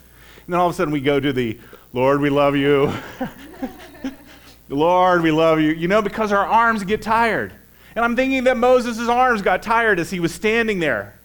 And 0.44 0.52
then 0.52 0.60
all 0.60 0.68
of 0.68 0.74
a 0.74 0.76
sudden 0.76 0.92
we 0.92 1.00
go 1.00 1.18
to 1.18 1.32
the, 1.32 1.58
Lord, 1.92 2.20
we 2.20 2.30
love 2.30 2.54
you. 2.54 2.92
Lord, 4.68 5.22
we 5.22 5.32
love 5.32 5.58
you. 5.58 5.72
You 5.72 5.88
know, 5.88 6.00
because 6.00 6.30
our 6.30 6.46
arms 6.46 6.84
get 6.84 7.02
tired. 7.02 7.52
And 7.96 8.04
I'm 8.04 8.14
thinking 8.14 8.44
that 8.44 8.56
Moses' 8.56 9.08
arms 9.08 9.42
got 9.42 9.64
tired 9.64 9.98
as 9.98 10.12
he 10.12 10.20
was 10.20 10.32
standing 10.32 10.78
there. 10.78 11.18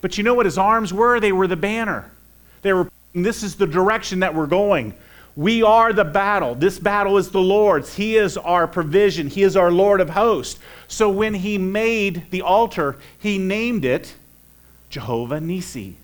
But 0.00 0.18
you 0.18 0.24
know 0.24 0.34
what 0.34 0.46
his 0.46 0.58
arms 0.58 0.92
were? 0.92 1.20
They 1.20 1.30
were 1.30 1.46
the 1.46 1.54
banner. 1.54 2.10
They 2.62 2.72
were, 2.72 2.90
this 3.14 3.44
is 3.44 3.54
the 3.54 3.66
direction 3.68 4.18
that 4.20 4.34
we're 4.34 4.48
going. 4.48 4.94
We 5.34 5.62
are 5.62 5.92
the 5.92 6.04
battle. 6.04 6.54
This 6.54 6.78
battle 6.78 7.16
is 7.16 7.30
the 7.30 7.40
Lord's. 7.40 7.94
He 7.94 8.16
is 8.16 8.36
our 8.36 8.66
provision. 8.66 9.28
He 9.28 9.42
is 9.42 9.56
our 9.56 9.70
Lord 9.70 10.00
of 10.00 10.10
hosts. 10.10 10.60
So 10.88 11.08
when 11.08 11.34
he 11.34 11.56
made 11.56 12.30
the 12.30 12.42
altar, 12.42 12.98
he 13.18 13.38
named 13.38 13.84
it 13.84 14.14
Jehovah 14.90 15.40
Nisi. 15.40 15.96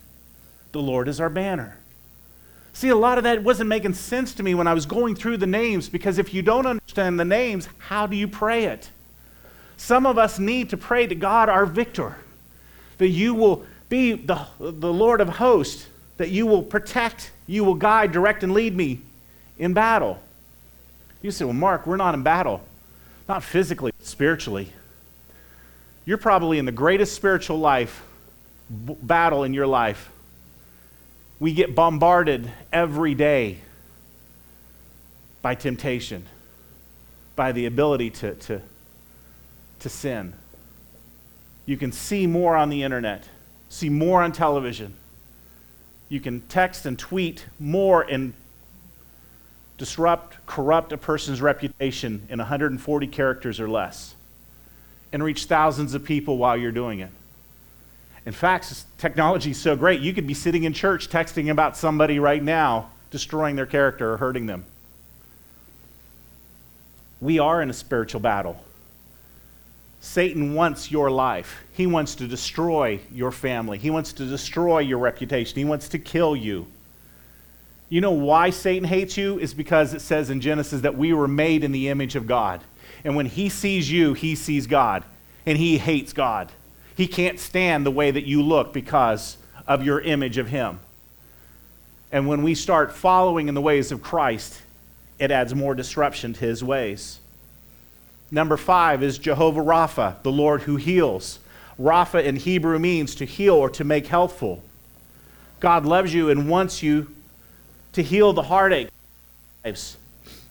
The 0.72 0.80
Lord 0.80 1.08
is 1.08 1.20
our 1.20 1.28
banner. 1.28 1.76
See, 2.72 2.88
a 2.88 2.96
lot 2.96 3.18
of 3.18 3.24
that 3.24 3.42
wasn't 3.42 3.68
making 3.68 3.94
sense 3.94 4.32
to 4.34 4.42
me 4.42 4.54
when 4.54 4.66
I 4.66 4.72
was 4.72 4.86
going 4.86 5.14
through 5.14 5.38
the 5.38 5.46
names 5.46 5.88
because 5.88 6.18
if 6.18 6.32
you 6.32 6.40
don't 6.40 6.64
understand 6.64 7.20
the 7.20 7.24
names, 7.24 7.68
how 7.78 8.06
do 8.06 8.16
you 8.16 8.28
pray 8.28 8.64
it? 8.64 8.90
Some 9.76 10.06
of 10.06 10.16
us 10.16 10.38
need 10.38 10.70
to 10.70 10.76
pray 10.76 11.06
to 11.06 11.14
God, 11.14 11.48
our 11.48 11.66
victor, 11.66 12.16
that 12.98 13.08
you 13.08 13.34
will 13.34 13.64
be 13.88 14.12
the, 14.12 14.46
the 14.58 14.92
Lord 14.92 15.20
of 15.20 15.28
hosts, 15.28 15.86
that 16.16 16.30
you 16.30 16.46
will 16.46 16.62
protect, 16.62 17.30
you 17.46 17.64
will 17.64 17.74
guide, 17.74 18.12
direct, 18.12 18.42
and 18.42 18.52
lead 18.54 18.76
me 18.76 19.00
in 19.58 19.74
battle. 19.74 20.22
You 21.22 21.30
say, 21.30 21.44
well, 21.44 21.54
Mark, 21.54 21.86
we're 21.86 21.96
not 21.96 22.14
in 22.14 22.22
battle. 22.22 22.62
Not 23.28 23.42
physically, 23.42 23.92
spiritually. 24.00 24.72
You're 26.04 26.18
probably 26.18 26.58
in 26.58 26.64
the 26.64 26.72
greatest 26.72 27.14
spiritual 27.14 27.58
life, 27.58 28.02
b- 28.86 28.96
battle 29.02 29.44
in 29.44 29.52
your 29.52 29.66
life. 29.66 30.10
We 31.38 31.52
get 31.52 31.74
bombarded 31.74 32.50
every 32.72 33.14
day 33.14 33.58
by 35.42 35.54
temptation, 35.54 36.26
by 37.36 37.52
the 37.52 37.66
ability 37.66 38.10
to, 38.10 38.34
to, 38.34 38.62
to 39.80 39.88
sin. 39.88 40.32
You 41.66 41.76
can 41.76 41.92
see 41.92 42.26
more 42.26 42.56
on 42.56 42.70
the 42.70 42.82
internet, 42.82 43.28
see 43.68 43.90
more 43.90 44.22
on 44.22 44.32
television. 44.32 44.94
You 46.08 46.20
can 46.20 46.40
text 46.48 46.86
and 46.86 46.98
tweet 46.98 47.44
more 47.60 48.02
and 48.02 48.32
disrupt, 49.78 50.36
corrupt 50.46 50.92
a 50.92 50.98
person's 50.98 51.40
reputation 51.40 52.26
in 52.28 52.38
140 52.38 53.06
characters 53.06 53.60
or 53.60 53.68
less 53.68 54.14
and 55.12 55.22
reach 55.22 55.44
thousands 55.44 55.94
of 55.94 56.04
people 56.04 56.36
while 56.36 56.56
you're 56.56 56.72
doing 56.72 57.00
it. 57.00 57.10
In 58.26 58.32
fact, 58.32 58.84
technology 58.98 59.52
is 59.52 59.58
so 59.58 59.74
great, 59.74 60.00
you 60.00 60.12
could 60.12 60.26
be 60.26 60.34
sitting 60.34 60.64
in 60.64 60.74
church 60.74 61.08
texting 61.08 61.50
about 61.50 61.76
somebody 61.76 62.18
right 62.18 62.42
now, 62.42 62.90
destroying 63.10 63.56
their 63.56 63.64
character 63.64 64.12
or 64.12 64.16
hurting 64.18 64.46
them. 64.46 64.64
We 67.20 67.38
are 67.38 67.62
in 67.62 67.70
a 67.70 67.72
spiritual 67.72 68.20
battle. 68.20 68.62
Satan 70.00 70.54
wants 70.54 70.90
your 70.90 71.10
life. 71.10 71.64
He 71.72 71.86
wants 71.86 72.16
to 72.16 72.28
destroy 72.28 73.00
your 73.12 73.32
family. 73.32 73.78
He 73.78 73.90
wants 73.90 74.12
to 74.14 74.26
destroy 74.26 74.80
your 74.80 74.98
reputation. 74.98 75.56
He 75.56 75.64
wants 75.64 75.88
to 75.88 75.98
kill 75.98 76.36
you. 76.36 76.66
You 77.88 78.00
know 78.00 78.12
why 78.12 78.50
Satan 78.50 78.86
hates 78.86 79.16
you? 79.16 79.38
Is 79.38 79.54
because 79.54 79.94
it 79.94 80.00
says 80.00 80.30
in 80.30 80.40
Genesis 80.40 80.82
that 80.82 80.96
we 80.96 81.12
were 81.12 81.28
made 81.28 81.64
in 81.64 81.72
the 81.72 81.88
image 81.88 82.16
of 82.16 82.26
God. 82.26 82.60
And 83.04 83.16
when 83.16 83.26
he 83.26 83.48
sees 83.48 83.90
you, 83.90 84.14
he 84.14 84.34
sees 84.34 84.66
God. 84.66 85.04
And 85.46 85.56
he 85.56 85.78
hates 85.78 86.12
God. 86.12 86.52
He 86.96 87.06
can't 87.06 87.38
stand 87.38 87.86
the 87.86 87.90
way 87.90 88.10
that 88.10 88.26
you 88.26 88.42
look 88.42 88.72
because 88.72 89.38
of 89.66 89.84
your 89.84 90.00
image 90.00 90.36
of 90.36 90.48
him. 90.48 90.80
And 92.10 92.26
when 92.26 92.42
we 92.42 92.54
start 92.54 92.92
following 92.92 93.48
in 93.48 93.54
the 93.54 93.60
ways 93.60 93.92
of 93.92 94.02
Christ, 94.02 94.62
it 95.18 95.30
adds 95.30 95.54
more 95.54 95.74
disruption 95.74 96.32
to 96.34 96.40
his 96.40 96.62
ways. 96.62 97.20
Number 98.30 98.56
five 98.56 99.02
is 99.02 99.18
Jehovah 99.18 99.60
Rapha, 99.60 100.22
the 100.22 100.32
Lord 100.32 100.62
who 100.62 100.76
heals. 100.76 101.38
Rapha 101.80 102.22
in 102.22 102.36
Hebrew 102.36 102.78
means 102.78 103.14
to 103.16 103.24
heal 103.24 103.54
or 103.54 103.70
to 103.70 103.84
make 103.84 104.06
healthful. 104.06 104.62
God 105.60 105.86
loves 105.86 106.12
you 106.12 106.30
and 106.30 106.48
wants 106.48 106.82
you 106.82 107.14
to 107.92 108.02
heal 108.02 108.32
the 108.32 108.42
heartache, 108.42 108.88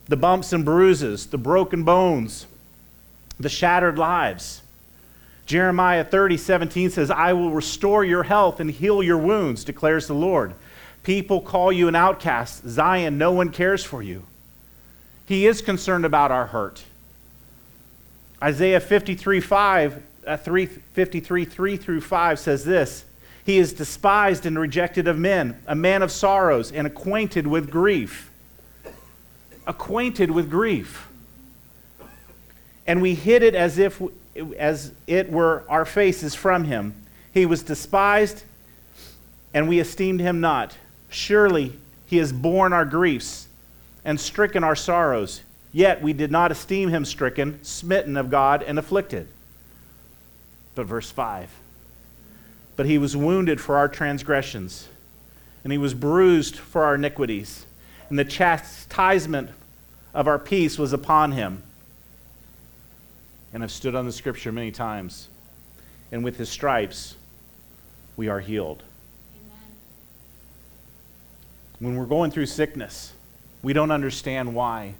the 0.07 0.17
bumps 0.17 0.53
and 0.53 0.63
bruises, 0.65 1.27
the 1.27 1.37
broken 1.37 1.83
bones, 1.83 2.45
the 3.39 3.49
shattered 3.49 3.97
lives. 3.97 4.61
Jeremiah 5.45 6.03
30, 6.03 6.37
17 6.37 6.89
says, 6.89 7.09
I 7.09 7.33
will 7.33 7.51
restore 7.51 8.03
your 8.03 8.23
health 8.23 8.59
and 8.59 8.69
heal 8.69 9.01
your 9.01 9.17
wounds, 9.17 9.63
declares 9.63 10.07
the 10.07 10.13
Lord. 10.13 10.53
People 11.03 11.39
call 11.39 11.71
you 11.71 11.87
an 11.87 11.95
outcast. 11.95 12.67
Zion, 12.67 13.17
no 13.17 13.31
one 13.31 13.49
cares 13.49 13.83
for 13.83 14.03
you. 14.03 14.23
He 15.25 15.47
is 15.47 15.61
concerned 15.61 16.05
about 16.05 16.31
our 16.31 16.47
hurt. 16.47 16.83
Isaiah 18.41 18.81
53, 18.81 19.39
5, 19.39 20.03
uh, 20.27 20.37
3, 20.37 20.65
53, 20.65 21.45
3 21.45 21.77
through 21.77 22.01
5 22.01 22.39
says 22.39 22.65
this 22.65 23.05
he 23.47 23.59
is 23.59 23.71
despised 23.71 24.45
and 24.45 24.59
rejected 24.59 25.07
of 25.07 25.17
men, 25.17 25.57
a 25.67 25.73
man 25.73 26.01
of 26.01 26.11
sorrows 26.11 26.69
and 26.69 26.85
acquainted 26.85 27.47
with 27.47 27.71
grief. 27.71 28.29
Acquainted 29.65 30.29
with 30.29 30.51
grief. 30.51 31.07
And 32.85 33.01
we 33.01 33.15
hid 33.15 33.43
it 33.43 33.55
as 33.55 33.77
if 33.77 34.01
as 34.57 34.91
it 35.07 35.31
were 35.31 35.63
our 35.69 35.85
faces 35.85 36.35
from 36.35 36.65
him. 36.65 36.93
He 37.33 37.45
was 37.45 37.63
despised 37.63 38.43
and 39.53 39.69
we 39.69 39.79
esteemed 39.79 40.19
him 40.19 40.41
not. 40.41 40.77
Surely 41.07 41.79
he 42.05 42.17
has 42.17 42.33
borne 42.33 42.73
our 42.73 42.83
griefs 42.83 43.47
and 44.03 44.19
stricken 44.19 44.61
our 44.65 44.75
sorrows. 44.75 45.41
Yet 45.71 46.01
we 46.01 46.11
did 46.11 46.31
not 46.31 46.51
esteem 46.51 46.89
him 46.89 47.05
stricken, 47.05 47.63
smitten 47.63 48.17
of 48.17 48.29
God, 48.29 48.61
and 48.61 48.77
afflicted. 48.77 49.29
But 50.75 50.87
verse 50.87 51.09
5 51.09 51.49
But 52.77 52.85
he 52.85 52.97
was 52.97 53.17
wounded 53.17 53.59
for 53.59 53.75
our 53.75 53.89
transgressions, 53.89 54.87
and 55.63 55.73
he 55.73 55.77
was 55.77 55.93
bruised 55.93 56.55
for 56.55 56.85
our 56.85 56.95
iniquities, 56.95 57.65
and 58.09 58.17
the 58.17 58.23
chastisement 58.23 59.49
of 60.13 60.27
our 60.27 60.39
peace 60.39 60.79
was 60.79 60.93
upon 60.93 61.33
him. 61.33 61.63
And 63.51 63.63
I've 63.63 63.71
stood 63.71 63.95
on 63.95 64.05
the 64.05 64.11
scripture 64.11 64.51
many 64.51 64.71
times, 64.71 65.27
and 66.11 66.23
with 66.23 66.37
his 66.37 66.49
stripes 66.49 67.15
we 68.15 68.29
are 68.29 68.39
healed. 68.39 68.83
When 71.79 71.97
we're 71.97 72.05
going 72.05 72.31
through 72.31 72.45
sickness, 72.45 73.13
we 73.63 73.73
don't 73.73 73.91
understand 73.91 74.53
why, 74.53 74.93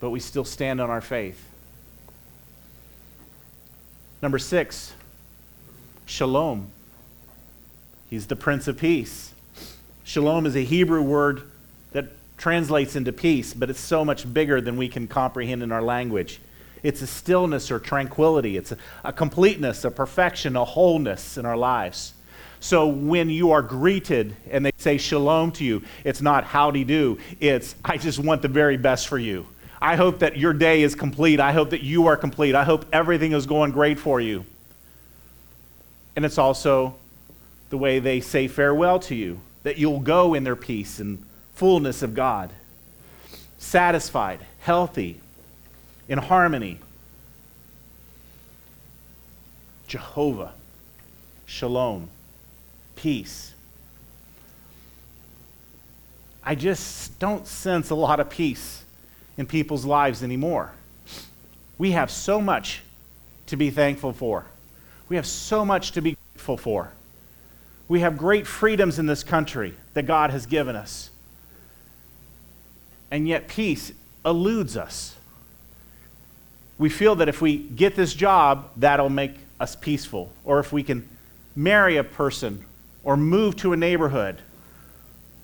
but 0.00 0.10
we 0.10 0.20
still 0.20 0.44
stand 0.44 0.80
on 0.80 0.88
our 0.88 1.00
faith. 1.00 1.42
Number 4.22 4.38
six, 4.38 4.94
shalom. 6.06 6.70
He's 8.10 8.26
the 8.26 8.36
Prince 8.36 8.68
of 8.68 8.78
Peace. 8.78 9.32
Shalom 10.04 10.46
is 10.46 10.54
a 10.54 10.64
Hebrew 10.64 11.02
word 11.02 11.42
that 11.92 12.06
translates 12.36 12.94
into 12.94 13.12
peace, 13.12 13.54
but 13.54 13.70
it's 13.70 13.80
so 13.80 14.04
much 14.04 14.32
bigger 14.32 14.60
than 14.60 14.76
we 14.76 14.88
can 14.88 15.08
comprehend 15.08 15.62
in 15.62 15.72
our 15.72 15.82
language. 15.82 16.40
It's 16.82 17.00
a 17.00 17.06
stillness 17.06 17.70
or 17.70 17.78
tranquility, 17.78 18.56
it's 18.56 18.72
a, 18.72 18.76
a 19.02 19.12
completeness, 19.12 19.84
a 19.84 19.90
perfection, 19.90 20.54
a 20.56 20.64
wholeness 20.64 21.38
in 21.38 21.46
our 21.46 21.56
lives. 21.56 22.12
So 22.60 22.86
when 22.86 23.30
you 23.30 23.52
are 23.52 23.62
greeted 23.62 24.36
and 24.50 24.64
they 24.64 24.72
say 24.78 24.98
shalom 24.98 25.52
to 25.52 25.64
you, 25.64 25.82
it's 26.02 26.22
not 26.22 26.44
howdy 26.44 26.84
do, 26.84 27.18
it's 27.40 27.74
I 27.84 27.96
just 27.96 28.18
want 28.18 28.42
the 28.42 28.48
very 28.48 28.76
best 28.76 29.08
for 29.08 29.18
you. 29.18 29.46
I 29.80 29.96
hope 29.96 30.20
that 30.20 30.38
your 30.38 30.54
day 30.54 30.82
is 30.82 30.94
complete. 30.94 31.40
I 31.40 31.52
hope 31.52 31.70
that 31.70 31.82
you 31.82 32.06
are 32.06 32.16
complete. 32.16 32.54
I 32.54 32.64
hope 32.64 32.86
everything 32.90 33.32
is 33.32 33.44
going 33.44 33.72
great 33.72 33.98
for 33.98 34.18
you. 34.18 34.46
And 36.16 36.24
it's 36.24 36.38
also 36.38 36.94
the 37.70 37.78
way 37.78 37.98
they 37.98 38.20
say 38.20 38.46
farewell 38.46 38.98
to 39.00 39.14
you, 39.14 39.40
that 39.62 39.78
you'll 39.78 40.00
go 40.00 40.34
in 40.34 40.44
their 40.44 40.56
peace 40.56 41.00
and 41.00 41.24
fullness 41.54 42.02
of 42.02 42.14
God, 42.14 42.50
satisfied, 43.58 44.40
healthy, 44.60 45.20
in 46.08 46.18
harmony. 46.18 46.78
Jehovah, 49.86 50.52
shalom, 51.46 52.08
peace. 52.96 53.52
I 56.44 56.54
just 56.54 57.18
don't 57.18 57.46
sense 57.46 57.90
a 57.90 57.94
lot 57.94 58.20
of 58.20 58.28
peace 58.28 58.82
in 59.36 59.46
people's 59.46 59.84
lives 59.84 60.22
anymore. 60.22 60.72
We 61.78 61.92
have 61.92 62.10
so 62.10 62.40
much 62.40 62.82
to 63.46 63.56
be 63.56 63.70
thankful 63.70 64.12
for. 64.12 64.44
We 65.08 65.16
have 65.16 65.26
so 65.26 65.64
much 65.64 65.92
to 65.92 66.02
be 66.02 66.16
grateful 66.32 66.56
for. 66.56 66.92
We 67.88 68.00
have 68.00 68.16
great 68.16 68.46
freedoms 68.46 68.98
in 68.98 69.06
this 69.06 69.22
country 69.22 69.74
that 69.92 70.06
God 70.06 70.30
has 70.30 70.46
given 70.46 70.74
us. 70.74 71.10
And 73.10 73.28
yet, 73.28 73.46
peace 73.46 73.92
eludes 74.24 74.76
us. 74.76 75.14
We 76.78 76.88
feel 76.88 77.14
that 77.16 77.28
if 77.28 77.40
we 77.40 77.58
get 77.58 77.94
this 77.94 78.14
job, 78.14 78.70
that'll 78.76 79.10
make 79.10 79.36
us 79.60 79.76
peaceful. 79.76 80.32
Or 80.44 80.58
if 80.58 80.72
we 80.72 80.82
can 80.82 81.08
marry 81.54 81.96
a 81.96 82.04
person, 82.04 82.64
or 83.04 83.16
move 83.16 83.54
to 83.56 83.72
a 83.72 83.76
neighborhood, 83.76 84.40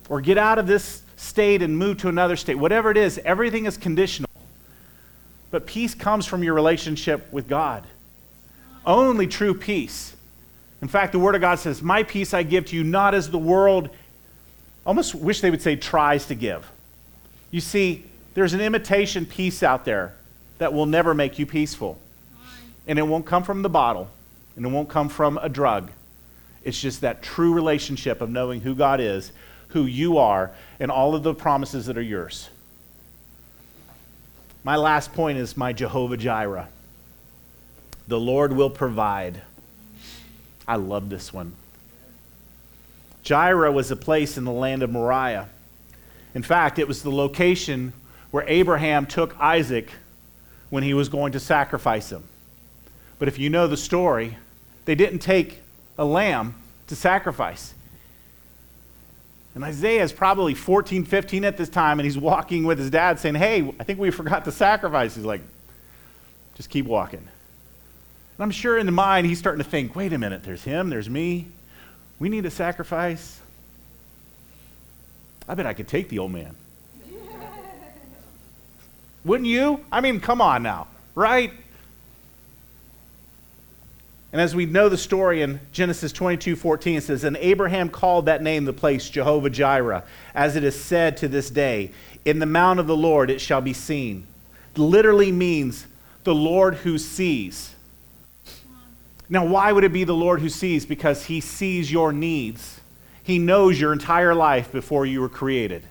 or 0.09 0.21
get 0.21 0.39
out 0.39 0.59
of 0.59 0.67
this 0.67 1.03
state 1.17 1.63
and 1.63 1.79
move 1.79 1.99
to 1.99 2.09
another 2.09 2.35
state, 2.35 2.57
whatever 2.57 2.91
it 2.91 2.97
is, 2.97 3.21
everything 3.25 3.67
is 3.67 3.77
conditional. 3.77 4.31
But 5.51 5.67
peace 5.67 5.95
comes 5.95 6.27
from 6.27 6.43
your 6.43 6.55
relationship 6.55 7.31
with 7.33 7.47
God. 7.47 7.87
Only 8.87 9.27
true 9.27 9.55
peace. 9.55 10.15
In 10.83 10.89
fact, 10.89 11.13
the 11.13 11.19
Word 11.19 11.35
of 11.35 11.41
God 11.41 11.59
says, 11.59 11.83
My 11.83 12.03
peace 12.03 12.33
I 12.33 12.43
give 12.43 12.67
to 12.67 12.77
you, 12.77 12.85
not 12.85 13.15
as 13.15 13.31
the 13.31 13.39
world, 13.39 13.91
almost 14.87 15.15
wish 15.15 15.41
they 15.41 15.51
would 15.51 15.63
say, 15.63 15.77
tries 15.77 16.27
to 16.27 16.35
give. 16.35 16.71
You 17.51 17.61
see, 17.61 18.05
there's 18.35 18.55
an 18.55 18.61
imitation 18.61 19.27
peace 19.27 19.63
out 19.63 19.85
there 19.85 20.15
that 20.59 20.73
will 20.73 20.87
never 20.87 21.15
make 21.15 21.39
you 21.39 21.47
peaceful. 21.47 21.99
And 22.87 22.99
it 22.99 23.03
won't 23.03 23.27
come 23.27 23.43
from 23.43 23.63
the 23.63 23.69
bottle, 23.69 24.09
and 24.57 24.65
it 24.65 24.69
won't 24.69 24.89
come 24.89 25.09
from 25.09 25.39
a 25.39 25.49
drug. 25.49 25.91
It's 26.65 26.81
just 26.81 27.03
that 27.03 27.23
true 27.23 27.53
relationship 27.53 28.21
of 28.21 28.31
knowing 28.31 28.61
who 28.61 28.75
God 28.75 29.01
is, 29.01 29.33
who 29.69 29.85
you 29.85 30.19
are, 30.19 30.51
and 30.79 30.91
all 30.91 31.15
of 31.15 31.23
the 31.23 31.35
promises 31.35 31.87
that 31.87 31.97
are 31.97 32.03
yours. 32.03 32.49
My 34.65 34.77
last 34.77 35.13
point 35.13 35.39
is 35.39 35.57
my 35.57 35.73
Jehovah 35.73 36.17
Jireh. 36.17 36.69
The 38.09 38.19
Lord 38.21 38.53
will 38.53 38.71
provide. 38.71 39.43
I 40.67 40.77
love 40.77 41.09
this 41.09 41.33
one. 41.33 41.55
Jireh 43.23 43.73
was 43.73 43.91
a 43.91 43.97
place 43.97 44.37
in 44.37 44.45
the 44.45 44.53
land 44.53 44.83
of 44.83 44.91
Moriah. 44.91 45.49
In 46.35 46.43
fact, 46.43 46.79
it 46.79 46.89
was 46.89 47.03
the 47.03 47.11
location 47.11 47.93
where 48.31 48.45
Abraham 48.47 49.07
took 49.07 49.39
Isaac 49.41 49.91
when 50.71 50.83
he 50.83 50.95
was 50.95 51.09
going 51.09 51.33
to 51.33 51.41
sacrifice 51.41 52.11
him. 52.11 52.25
But 53.19 53.29
if 53.29 53.39
you 53.39 53.51
know 53.51 53.67
the 53.67 53.77
story, 53.77 54.37
they 54.85 54.95
didn't 54.95 55.19
take 55.19 55.59
a 55.99 56.05
lamb 56.05 56.55
to 56.87 56.97
sacrifice. 56.97 57.75
And 59.55 59.65
Isaiah 59.65 60.03
is 60.03 60.13
probably 60.13 60.55
14, 60.55 61.05
15 61.05 61.45
at 61.45 61.57
this 61.57 61.69
time, 61.69 61.99
and 61.99 62.05
he's 62.05 62.17
walking 62.17 62.65
with 62.65 62.79
his 62.79 62.91
dad 62.91 63.19
saying, 63.19 63.35
Hey, 63.35 63.75
I 63.81 63.85
think 63.85 63.99
we 63.99 64.11
forgot 64.11 64.45
to 64.45 64.53
sacrifice. 64.53 65.17
He's 65.17 65.25
like, 65.25 65.43
Just 66.55 66.71
keep 66.71 66.87
walking. 66.87 67.27
And 68.41 68.45
I'm 68.45 68.53
sure 68.53 68.79
in 68.79 68.87
the 68.87 68.93
mind, 68.93 69.27
he's 69.27 69.39
starting 69.39 69.63
to 69.63 69.69
think, 69.69 69.95
Wait 69.95 70.15
a 70.15 70.19
minute, 70.19 70.43
there's 70.43 70.65
him, 70.65 70.89
there's 70.89 71.11
me. 71.11 71.49
We 72.19 72.31
need 72.31 72.47
a 72.47 72.51
sacrifice. 72.51 73.39
I 75.47 75.55
bet 75.55 75.67
I 75.67 75.75
could 75.75 75.87
take 75.87 76.09
the 76.09 76.21
old 76.21 76.33
man. 76.33 76.55
Wouldn't 79.27 79.47
you? 79.47 79.85
I 79.93 80.01
mean, 80.01 80.21
come 80.21 80.41
on 80.41 80.63
now, 80.63 80.89
right? 81.15 81.53
And 84.33 84.41
as 84.41 84.57
we 84.57 84.65
know 84.65 84.89
the 84.89 84.97
story 84.97 85.43
in 85.43 85.61
Genesis 85.73 86.11
22 86.11 86.57
14, 86.57 86.97
it 86.97 87.03
says, 87.03 87.25
And 87.25 87.37
Abraham 87.37 87.91
called 87.91 88.25
that 88.25 88.43
name 88.43 88.65
the 88.65 88.73
place 88.73 89.11
Jehovah 89.11 89.51
Jireh, 89.51 90.03
as 90.35 90.57
it 90.57 90.65
is 90.65 90.83
said 90.83 91.19
to 91.19 91.29
this 91.29 91.51
day, 91.51 91.91
In 92.25 92.39
the 92.39 92.47
mount 92.47 92.81
of 92.81 92.87
the 92.87 92.97
Lord 92.97 93.29
it 93.29 93.43
shall 93.43 93.61
be 93.61 93.75
seen. 93.75 94.27
It 94.75 94.79
literally 94.79 95.31
means 95.31 95.87
the 96.25 96.35
Lord 96.35 96.77
who 96.77 96.97
sees. 96.97 97.75
Now, 99.33 99.47
why 99.47 99.71
would 99.71 99.85
it 99.85 99.93
be 99.93 100.03
the 100.03 100.13
Lord 100.13 100.41
who 100.41 100.49
sees? 100.49 100.85
Because 100.85 101.25
he 101.25 101.41
sees 101.41 101.91
your 101.91 102.13
needs. 102.13 102.81
He 103.23 103.39
knows 103.39 103.81
your 103.81 103.93
entire 103.93 104.35
life 104.35 104.73
before 104.73 105.07
you 105.07 105.21
were 105.21 105.29
created. 105.29 105.85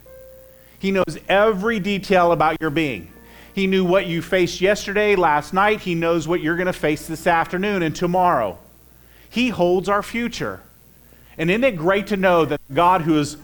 He 0.77 0.91
knows 0.91 1.17
every 1.29 1.79
detail 1.79 2.33
about 2.33 2.57
your 2.59 2.69
being. 2.69 3.11
He 3.53 3.65
knew 3.65 3.85
what 3.85 4.07
you 4.07 4.21
faced 4.21 4.59
yesterday, 4.59 5.15
last 5.15 5.53
night. 5.53 5.79
He 5.79 5.95
knows 5.95 6.27
what 6.27 6.41
you're 6.41 6.57
going 6.57 6.67
to 6.67 6.73
face 6.73 7.07
this 7.07 7.27
afternoon 7.27 7.81
and 7.81 7.95
tomorrow. 7.95 8.57
He 9.29 9.49
holds 9.49 9.87
our 9.87 10.03
future. 10.03 10.61
And 11.37 11.49
isn't 11.49 11.63
it 11.63 11.77
great 11.77 12.07
to 12.07 12.17
know 12.17 12.43
that 12.43 12.59
God, 12.73 13.01
who 13.01 13.17
is 13.17 13.37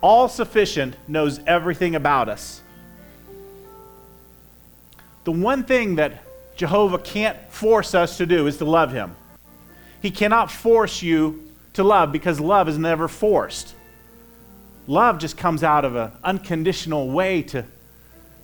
all 0.00 0.28
sufficient, 0.28 0.96
knows 1.06 1.40
everything 1.46 1.94
about 1.94 2.28
us? 2.28 2.60
The 5.22 5.32
one 5.32 5.62
thing 5.62 5.96
that 5.96 6.24
Jehovah 6.56 6.98
can't 6.98 7.36
force 7.50 7.94
us 7.94 8.16
to 8.18 8.26
do 8.26 8.48
is 8.48 8.56
to 8.58 8.64
love 8.64 8.92
Him. 8.92 9.14
He 10.00 10.10
cannot 10.10 10.50
force 10.50 11.02
you 11.02 11.44
to 11.74 11.82
love 11.82 12.12
because 12.12 12.40
love 12.40 12.68
is 12.68 12.78
never 12.78 13.08
forced. 13.08 13.74
Love 14.86 15.18
just 15.18 15.36
comes 15.36 15.62
out 15.62 15.84
of 15.84 15.96
an 15.96 16.12
unconditional 16.24 17.08
way 17.10 17.42
to, 17.42 17.64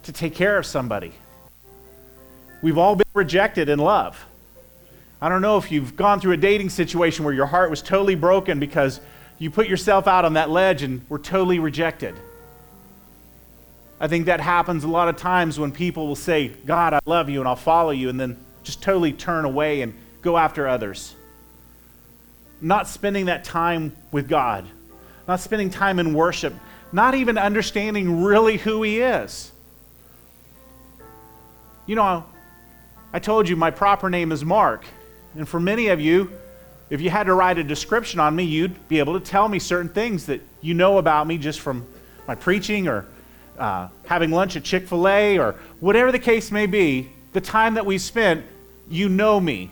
to 0.02 0.12
take 0.12 0.34
care 0.34 0.58
of 0.58 0.66
somebody. 0.66 1.12
We've 2.62 2.78
all 2.78 2.96
been 2.96 3.06
rejected 3.14 3.68
in 3.68 3.78
love. 3.78 4.24
I 5.20 5.28
don't 5.28 5.42
know 5.42 5.56
if 5.56 5.72
you've 5.72 5.96
gone 5.96 6.20
through 6.20 6.32
a 6.32 6.36
dating 6.36 6.70
situation 6.70 7.24
where 7.24 7.32
your 7.32 7.46
heart 7.46 7.70
was 7.70 7.80
totally 7.80 8.14
broken 8.14 8.60
because 8.60 9.00
you 9.38 9.50
put 9.50 9.68
yourself 9.68 10.06
out 10.06 10.24
on 10.24 10.34
that 10.34 10.50
ledge 10.50 10.82
and 10.82 11.08
were 11.08 11.18
totally 11.18 11.58
rejected. 11.58 12.14
I 14.00 14.08
think 14.08 14.26
that 14.26 14.40
happens 14.40 14.84
a 14.84 14.88
lot 14.88 15.08
of 15.08 15.16
times 15.16 15.58
when 15.58 15.72
people 15.72 16.06
will 16.06 16.16
say, 16.16 16.48
God, 16.48 16.92
I 16.92 17.00
love 17.06 17.30
you 17.30 17.40
and 17.40 17.48
I'll 17.48 17.56
follow 17.56 17.90
you, 17.90 18.08
and 18.10 18.20
then 18.20 18.36
just 18.62 18.82
totally 18.82 19.12
turn 19.12 19.44
away 19.44 19.80
and 19.80 19.94
go 20.20 20.36
after 20.36 20.68
others. 20.68 21.14
Not 22.64 22.88
spending 22.88 23.27
that 23.27 23.44
time 23.44 23.94
with 24.11 24.27
God, 24.27 24.64
not 25.29 25.38
spending 25.38 25.68
time 25.68 25.98
in 25.98 26.14
worship, 26.14 26.55
not 26.92 27.14
even 27.14 27.37
understanding 27.37 28.22
really 28.22 28.57
who 28.57 28.83
He 28.83 29.03
is. 29.03 29.53
You 31.85 31.94
know, 31.94 32.24
I 33.12 33.18
told 33.18 33.50
you 33.50 33.55
my 33.55 33.70
proper 33.70 34.09
name 34.09 34.33
is 34.33 34.46
Mark, 34.46 34.87
and 35.35 35.46
for 35.46 35.61
many 35.61 35.88
of 35.88 36.00
you, 36.00 36.33
If 36.90 37.00
you 37.00 37.11
had 37.11 37.24
to 37.24 37.35
write 37.35 37.59
a 37.59 37.64
description 37.64 38.20
on 38.20 38.37
me, 38.37 38.44
you'd 38.44 38.88
be 38.88 38.98
able 38.98 39.18
to 39.18 39.24
tell 39.24 39.48
me 39.48 39.59
certain 39.59 39.88
things 39.88 40.27
that 40.27 40.40
you 40.61 40.74
know 40.74 40.98
about 40.98 41.27
me 41.27 41.38
just 41.38 41.61
from 41.61 41.87
my 42.29 42.35
preaching 42.35 42.88
or 42.88 43.07
uh, 43.59 43.88
having 44.07 44.31
lunch 44.31 44.57
at 44.57 44.64
Chick 44.64 44.87
fil 44.87 45.09
A 45.09 45.38
or 45.38 45.53
whatever 45.81 46.12
the 46.12 46.18
case 46.18 46.50
may 46.50 46.66
be. 46.66 47.11
The 47.33 47.40
time 47.40 47.74
that 47.74 47.87
we 47.87 47.98
spent, 47.98 48.44
you 48.88 49.09
know 49.09 49.40
me. 49.40 49.70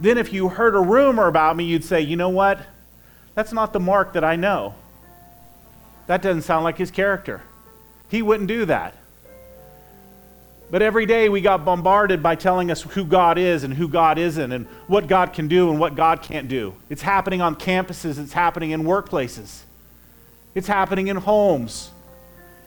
Then, 0.00 0.18
if 0.18 0.32
you 0.32 0.48
heard 0.48 0.74
a 0.74 0.80
rumor 0.80 1.26
about 1.26 1.56
me, 1.56 1.64
you'd 1.64 1.84
say, 1.84 2.00
you 2.00 2.16
know 2.16 2.28
what? 2.28 2.60
That's 3.34 3.52
not 3.52 3.72
the 3.72 3.80
Mark 3.80 4.12
that 4.14 4.24
I 4.24 4.36
know. 4.36 4.74
That 6.06 6.22
doesn't 6.22 6.42
sound 6.42 6.64
like 6.64 6.78
his 6.78 6.90
character. 6.90 7.42
He 8.08 8.22
wouldn't 8.22 8.48
do 8.48 8.64
that. 8.64 8.94
But 10.70 10.82
every 10.82 11.06
day 11.06 11.28
we 11.28 11.40
got 11.40 11.64
bombarded 11.64 12.22
by 12.22 12.34
telling 12.34 12.70
us 12.70 12.82
who 12.82 13.04
God 13.04 13.38
is 13.38 13.64
and 13.64 13.72
who 13.72 13.88
God 13.88 14.18
isn't 14.18 14.52
and 14.52 14.66
what 14.86 15.06
God 15.06 15.32
can 15.32 15.48
do 15.48 15.70
and 15.70 15.78
what 15.80 15.94
God 15.94 16.22
can't 16.22 16.48
do. 16.48 16.74
It's 16.90 17.02
happening 17.02 17.40
on 17.40 17.56
campuses, 17.56 18.18
it's 18.18 18.32
happening 18.32 18.72
in 18.72 18.82
workplaces, 18.82 19.60
it's 20.54 20.66
happening 20.66 21.08
in 21.08 21.16
homes. 21.16 21.90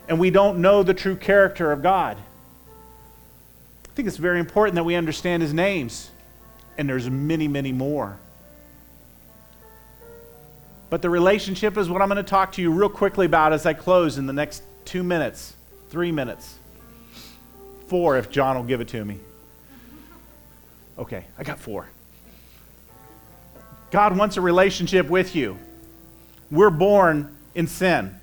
And 0.07 0.19
we 0.19 0.29
don't 0.29 0.59
know 0.59 0.83
the 0.83 0.93
true 0.93 1.15
character 1.15 1.71
of 1.71 1.81
God. 1.83 2.17
I 2.17 3.93
think 3.93 4.07
it's 4.07 4.17
very 4.17 4.39
important 4.39 4.75
that 4.75 4.83
we 4.83 4.95
understand 4.95 5.43
his 5.43 5.53
names, 5.53 6.10
and 6.81 6.89
there's 6.89 7.09
many, 7.09 7.47
many 7.47 7.71
more. 7.71 8.17
But 10.89 11.01
the 11.01 11.09
relationship 11.09 11.77
is 11.77 11.89
what 11.89 12.01
I'm 12.01 12.09
going 12.09 12.17
to 12.17 12.29
talk 12.29 12.51
to 12.53 12.61
you 12.61 12.71
real 12.71 12.89
quickly 12.89 13.25
about 13.25 13.53
as 13.53 13.65
I 13.65 13.73
close 13.73 14.17
in 14.17 14.25
the 14.25 14.33
next 14.33 14.63
two 14.83 15.03
minutes, 15.03 15.55
three 15.89 16.11
minutes 16.11 16.55
four 17.91 18.17
if 18.17 18.31
John 18.31 18.55
will 18.55 18.63
give 18.63 18.79
it 18.79 18.87
to 18.87 19.03
me. 19.03 19.19
Okay, 20.97 21.25
I 21.37 21.43
got 21.43 21.59
four. 21.59 21.89
God 23.91 24.17
wants 24.17 24.37
a 24.37 24.41
relationship 24.41 25.09
with 25.09 25.35
you. 25.35 25.57
We're 26.49 26.69
born 26.69 27.35
in 27.53 27.67
sin. 27.67 28.15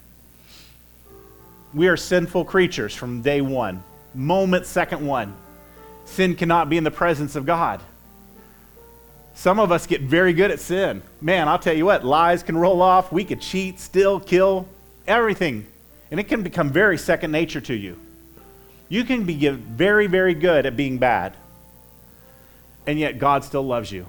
We 1.75 1.89
are 1.89 1.99
sinful 1.99 2.47
creatures 2.47 2.95
from 2.95 3.21
day 3.21 3.43
one, 3.43 3.83
moment 4.15 4.65
second 4.65 5.07
one. 5.07 5.37
Sin 6.07 6.35
cannot 6.35 6.71
be 6.71 6.79
in 6.79 6.85
the 6.85 6.91
presence 6.91 7.37
of 7.37 7.45
God. 7.45 7.83
Some 9.39 9.61
of 9.61 9.71
us 9.71 9.87
get 9.87 10.01
very 10.01 10.33
good 10.33 10.51
at 10.51 10.59
sin. 10.59 11.01
Man, 11.21 11.47
I'll 11.47 11.61
tell 11.61 11.73
you 11.73 11.85
what, 11.85 12.05
lies 12.05 12.43
can 12.43 12.59
roll 12.59 12.83
off. 12.83 13.13
We 13.13 13.23
could 13.23 13.41
cheat, 13.41 13.79
steal, 13.79 14.19
kill, 14.19 14.67
everything. 15.07 15.65
And 16.11 16.19
it 16.19 16.25
can 16.25 16.43
become 16.43 16.71
very 16.71 16.99
second 16.99 17.31
nature 17.31 17.61
to 17.61 17.73
you. 17.73 18.01
You 18.89 19.05
can 19.05 19.23
be 19.23 19.49
very, 19.49 20.09
very 20.09 20.35
good 20.35 20.67
at 20.67 20.77
being 20.77 20.99
bad, 20.99 21.37
and 22.85 22.99
yet 22.99 23.21
God 23.21 23.45
still 23.45 23.63
loves 23.63 23.93
you. 23.93 24.09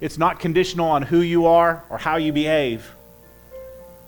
It's 0.00 0.16
not 0.16 0.40
conditional 0.40 0.88
on 0.88 1.02
who 1.02 1.20
you 1.20 1.44
are 1.44 1.84
or 1.90 1.98
how 1.98 2.16
you 2.16 2.32
behave. 2.32 2.90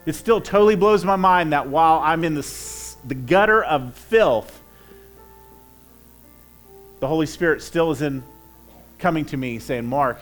It 0.06 0.14
still 0.14 0.40
totally 0.40 0.74
blows 0.74 1.04
my 1.04 1.16
mind 1.16 1.52
that 1.52 1.68
while 1.68 2.00
I'm 2.02 2.24
in 2.24 2.34
the, 2.34 2.94
the 3.06 3.14
gutter 3.14 3.62
of 3.62 3.92
filth, 3.92 4.58
the 7.00 7.08
Holy 7.08 7.26
Spirit 7.26 7.60
still 7.60 7.90
is 7.90 8.00
in 8.00 8.22
coming 8.98 9.24
to 9.26 9.36
me 9.36 9.58
saying, 9.58 9.86
Mark, 9.86 10.18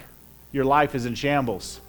your 0.52 0.64
life 0.64 0.94
is 0.94 1.06
in 1.06 1.14
shambles. 1.14 1.80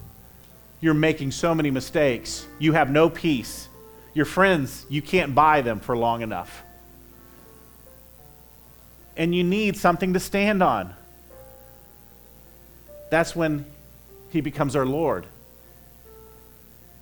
You're 0.81 0.93
making 0.93 1.31
so 1.31 1.55
many 1.55 1.71
mistakes. 1.71 2.45
You 2.59 2.73
have 2.73 2.89
no 2.89 3.09
peace. 3.09 3.67
Your 4.13 4.25
friends, 4.25 4.85
you 4.89 5.01
can't 5.01 5.33
buy 5.33 5.61
them 5.61 5.79
for 5.79 5.97
long 5.97 6.21
enough 6.21 6.63
and 9.15 9.33
you 9.33 9.43
need 9.43 9.77
something 9.77 10.13
to 10.13 10.19
stand 10.19 10.63
on. 10.63 10.93
That's 13.09 13.35
when 13.35 13.65
he 14.31 14.41
becomes 14.41 14.75
our 14.75 14.85
Lord. 14.85 15.25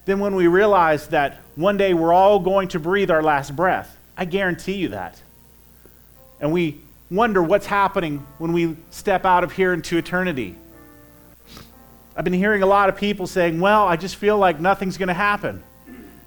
Then, 0.06 0.20
when 0.20 0.36
we 0.36 0.48
realize 0.48 1.08
that 1.10 1.38
one 1.56 1.78
day 1.78 1.94
we're 1.94 2.14
all 2.14 2.40
going 2.40 2.70
to 2.70 2.80
breathe 2.80 3.12
our 3.12 3.22
last 3.22 3.56
breath, 3.56 3.98
I 4.18 4.26
guarantee 4.26 4.74
you 4.74 4.90
that. 4.90 5.22
And 6.40 6.52
we 6.52 6.82
wonder 7.12 7.44
what's 7.44 7.66
happening 7.68 8.26
when 8.40 8.54
we 8.54 8.78
step 8.90 9.26
out 9.26 9.44
of 9.44 9.52
here 9.52 9.74
into 9.74 9.98
eternity. 9.98 10.56
I've 12.16 12.24
been 12.24 12.34
hearing 12.34 12.64
a 12.64 12.66
lot 12.66 12.90
of 12.90 12.96
people 12.96 13.28
saying, 13.28 13.60
Well, 13.60 13.86
I 13.86 13.98
just 13.98 14.16
feel 14.16 14.38
like 14.38 14.60
nothing's 14.60 14.98
going 14.98 15.10
to 15.10 15.14
happen. 15.14 15.62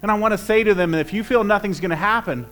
And 0.01 0.11
I 0.11 0.13
want 0.15 0.33
to 0.33 0.37
say 0.37 0.63
to 0.63 0.75
them, 0.75 0.93
if 0.93 1.13
you 1.13 1.23
feel 1.23 1.43
nothing's 1.43 1.79
going 1.79 1.89
to 1.89 1.95
happen, 1.95 2.45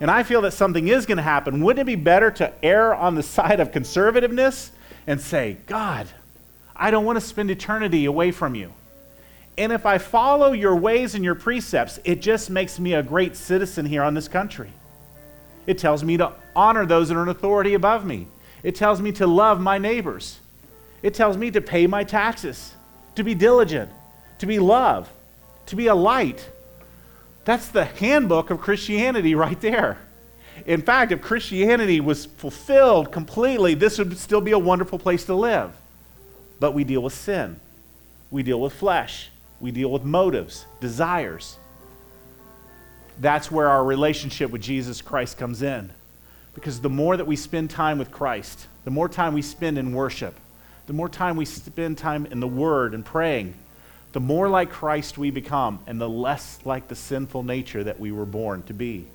and 0.00 0.10
I 0.10 0.24
feel 0.24 0.42
that 0.42 0.52
something 0.52 0.88
is 0.88 1.06
going 1.06 1.18
to 1.18 1.22
happen, 1.22 1.62
wouldn't 1.62 1.80
it 1.80 1.86
be 1.86 1.94
better 1.94 2.30
to 2.32 2.52
err 2.64 2.94
on 2.94 3.14
the 3.14 3.22
side 3.36 3.60
of 3.60 3.70
conservativeness 3.70 4.70
and 5.06 5.20
say, 5.20 5.58
God, 5.66 6.08
I 6.74 6.90
don't 6.90 7.04
want 7.04 7.16
to 7.16 7.24
spend 7.24 7.50
eternity 7.50 8.04
away 8.06 8.32
from 8.32 8.56
you. 8.56 8.72
And 9.56 9.72
if 9.72 9.86
I 9.86 9.98
follow 9.98 10.52
your 10.52 10.76
ways 10.76 11.14
and 11.14 11.24
your 11.24 11.34
precepts, 11.34 11.98
it 12.04 12.20
just 12.20 12.50
makes 12.50 12.78
me 12.78 12.94
a 12.94 13.02
great 13.02 13.36
citizen 13.36 13.86
here 13.86 14.02
on 14.02 14.14
this 14.14 14.28
country. 14.28 14.72
It 15.66 15.78
tells 15.78 16.02
me 16.02 16.16
to 16.16 16.32
honor 16.58 16.84
those 16.84 17.08
that 17.08 17.16
are 17.16 17.22
in 17.22 17.28
authority 17.28 17.74
above 17.74 18.04
me. 18.04 18.26
It 18.62 18.74
tells 18.74 19.00
me 19.00 19.12
to 19.12 19.26
love 19.26 19.60
my 19.60 19.78
neighbors. 19.78 20.40
It 21.02 21.14
tells 21.14 21.36
me 21.36 21.50
to 21.52 21.60
pay 21.60 21.86
my 21.86 22.04
taxes, 22.04 22.74
to 23.14 23.22
be 23.22 23.34
diligent, 23.34 23.90
to 24.40 24.46
be 24.46 24.58
love, 24.58 25.08
to 25.66 25.76
be 25.76 25.86
a 25.86 25.94
light 25.94 26.48
that's 27.48 27.68
the 27.68 27.86
handbook 27.86 28.50
of 28.50 28.60
Christianity 28.60 29.34
right 29.34 29.58
there. 29.62 29.96
In 30.66 30.82
fact, 30.82 31.12
if 31.12 31.22
Christianity 31.22 31.98
was 31.98 32.26
fulfilled 32.26 33.10
completely, 33.10 33.72
this 33.72 33.96
would 33.96 34.18
still 34.18 34.42
be 34.42 34.50
a 34.50 34.58
wonderful 34.58 34.98
place 34.98 35.24
to 35.24 35.34
live. 35.34 35.72
But 36.60 36.74
we 36.74 36.84
deal 36.84 37.02
with 37.02 37.14
sin, 37.14 37.58
we 38.30 38.42
deal 38.42 38.60
with 38.60 38.74
flesh, 38.74 39.30
we 39.60 39.70
deal 39.70 39.90
with 39.90 40.04
motives, 40.04 40.66
desires. 40.78 41.56
That's 43.18 43.50
where 43.50 43.70
our 43.70 43.82
relationship 43.82 44.50
with 44.50 44.60
Jesus 44.60 45.00
Christ 45.00 45.38
comes 45.38 45.62
in. 45.62 45.90
Because 46.58 46.80
the 46.80 46.90
more 46.90 47.16
that 47.16 47.24
we 47.24 47.36
spend 47.36 47.70
time 47.70 47.98
with 47.98 48.10
Christ, 48.10 48.66
the 48.84 48.90
more 48.90 49.08
time 49.08 49.32
we 49.32 49.42
spend 49.42 49.78
in 49.78 49.92
worship, 49.92 50.34
the 50.88 50.92
more 50.92 51.08
time 51.08 51.36
we 51.36 51.44
spend 51.44 51.98
time 51.98 52.26
in 52.26 52.40
the 52.40 52.48
Word 52.48 52.94
and 52.94 53.04
praying, 53.04 53.54
the 54.10 54.18
more 54.18 54.48
like 54.48 54.68
Christ 54.68 55.16
we 55.16 55.30
become, 55.30 55.78
and 55.86 56.00
the 56.00 56.08
less 56.08 56.58
like 56.64 56.88
the 56.88 56.96
sinful 56.96 57.44
nature 57.44 57.84
that 57.84 58.00
we 58.00 58.10
were 58.10 58.26
born 58.26 58.64
to 58.64 58.74
be. 58.74 59.06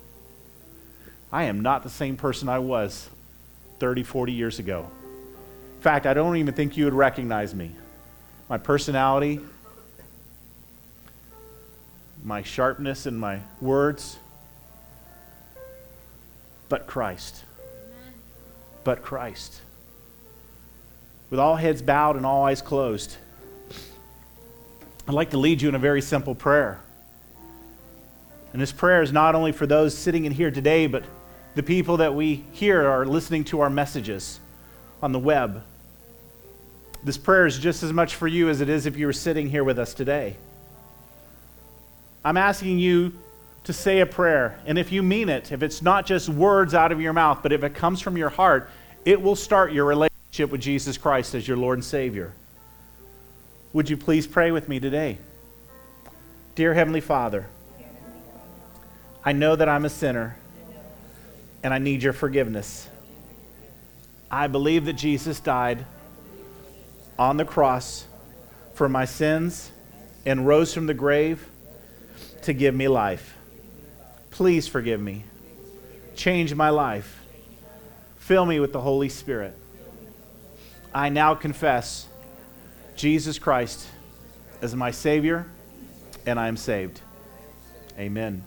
I 1.30 1.44
am 1.44 1.60
not 1.60 1.82
the 1.82 1.90
same 1.90 2.16
person 2.16 2.48
I 2.48 2.60
was 2.60 3.10
30, 3.78 4.04
40 4.04 4.32
years 4.32 4.58
ago. 4.58 4.90
In 5.76 5.82
fact, 5.82 6.06
I 6.06 6.14
don't 6.14 6.38
even 6.38 6.54
think 6.54 6.78
you 6.78 6.86
would 6.86 6.94
recognize 6.94 7.54
me. 7.54 7.72
My 8.48 8.56
personality, 8.56 9.38
my 12.24 12.42
sharpness 12.42 13.04
in 13.06 13.18
my 13.18 13.40
words, 13.60 14.16
but 16.68 16.86
Christ. 16.86 17.44
But 18.84 19.02
Christ. 19.02 19.60
With 21.30 21.40
all 21.40 21.56
heads 21.56 21.82
bowed 21.82 22.16
and 22.16 22.24
all 22.24 22.44
eyes 22.44 22.62
closed. 22.62 23.16
I'd 25.06 25.14
like 25.14 25.30
to 25.30 25.38
lead 25.38 25.60
you 25.60 25.68
in 25.68 25.74
a 25.74 25.78
very 25.78 26.00
simple 26.00 26.34
prayer. 26.34 26.80
And 28.52 28.62
this 28.62 28.72
prayer 28.72 29.02
is 29.02 29.12
not 29.12 29.34
only 29.34 29.52
for 29.52 29.66
those 29.66 29.96
sitting 29.96 30.24
in 30.24 30.32
here 30.32 30.50
today, 30.50 30.86
but 30.86 31.04
the 31.54 31.62
people 31.62 31.98
that 31.98 32.14
we 32.14 32.44
hear 32.52 32.88
are 32.88 33.04
listening 33.04 33.44
to 33.44 33.60
our 33.60 33.70
messages 33.70 34.40
on 35.02 35.12
the 35.12 35.18
web. 35.18 35.62
This 37.02 37.18
prayer 37.18 37.46
is 37.46 37.58
just 37.58 37.82
as 37.82 37.92
much 37.92 38.14
for 38.14 38.26
you 38.26 38.48
as 38.48 38.60
it 38.60 38.68
is 38.68 38.86
if 38.86 38.96
you 38.96 39.06
were 39.06 39.12
sitting 39.12 39.48
here 39.48 39.64
with 39.64 39.78
us 39.78 39.92
today. 39.92 40.36
I'm 42.24 42.36
asking 42.36 42.78
you 42.78 43.12
to 43.64 43.72
say 43.72 44.00
a 44.00 44.06
prayer, 44.06 44.58
and 44.66 44.78
if 44.78 44.92
you 44.92 45.02
mean 45.02 45.28
it, 45.28 45.50
if 45.50 45.62
it's 45.62 45.80
not 45.82 46.06
just 46.06 46.28
words 46.28 46.74
out 46.74 46.92
of 46.92 47.00
your 47.00 47.12
mouth, 47.12 47.40
but 47.42 47.52
if 47.52 47.64
it 47.64 47.74
comes 47.74 48.00
from 48.00 48.16
your 48.16 48.28
heart, 48.28 48.70
it 49.04 49.20
will 49.20 49.36
start 49.36 49.72
your 49.72 49.86
relationship 49.86 50.50
with 50.50 50.60
Jesus 50.60 50.98
Christ 50.98 51.34
as 51.34 51.48
your 51.48 51.56
Lord 51.56 51.78
and 51.78 51.84
Savior. 51.84 52.34
Would 53.72 53.88
you 53.90 53.96
please 53.96 54.26
pray 54.26 54.50
with 54.50 54.68
me 54.68 54.80
today? 54.80 55.18
Dear 56.54 56.74
Heavenly 56.74 57.00
Father, 57.00 57.46
I 59.24 59.32
know 59.32 59.56
that 59.56 59.68
I'm 59.68 59.84
a 59.84 59.90
sinner 59.90 60.36
and 61.62 61.72
I 61.72 61.78
need 61.78 62.02
your 62.02 62.12
forgiveness. 62.12 62.88
I 64.30 64.46
believe 64.46 64.84
that 64.84 64.92
Jesus 64.92 65.40
died 65.40 65.86
on 67.18 67.38
the 67.38 67.44
cross 67.44 68.06
for 68.74 68.88
my 68.88 69.06
sins 69.06 69.70
and 70.26 70.46
rose 70.46 70.74
from 70.74 70.86
the 70.86 70.94
grave 70.94 71.48
to 72.42 72.52
give 72.52 72.74
me 72.74 72.88
life. 72.88 73.36
Please 74.34 74.66
forgive 74.66 75.00
me. 75.00 75.22
Change 76.16 76.52
my 76.56 76.70
life. 76.70 77.22
Fill 78.16 78.44
me 78.44 78.58
with 78.58 78.72
the 78.72 78.80
Holy 78.80 79.08
Spirit. 79.08 79.56
I 80.92 81.08
now 81.08 81.36
confess 81.36 82.08
Jesus 82.96 83.38
Christ 83.38 83.86
as 84.60 84.74
my 84.74 84.90
Savior, 84.90 85.46
and 86.26 86.40
I 86.40 86.48
am 86.48 86.56
saved. 86.56 87.00
Amen. 87.96 88.42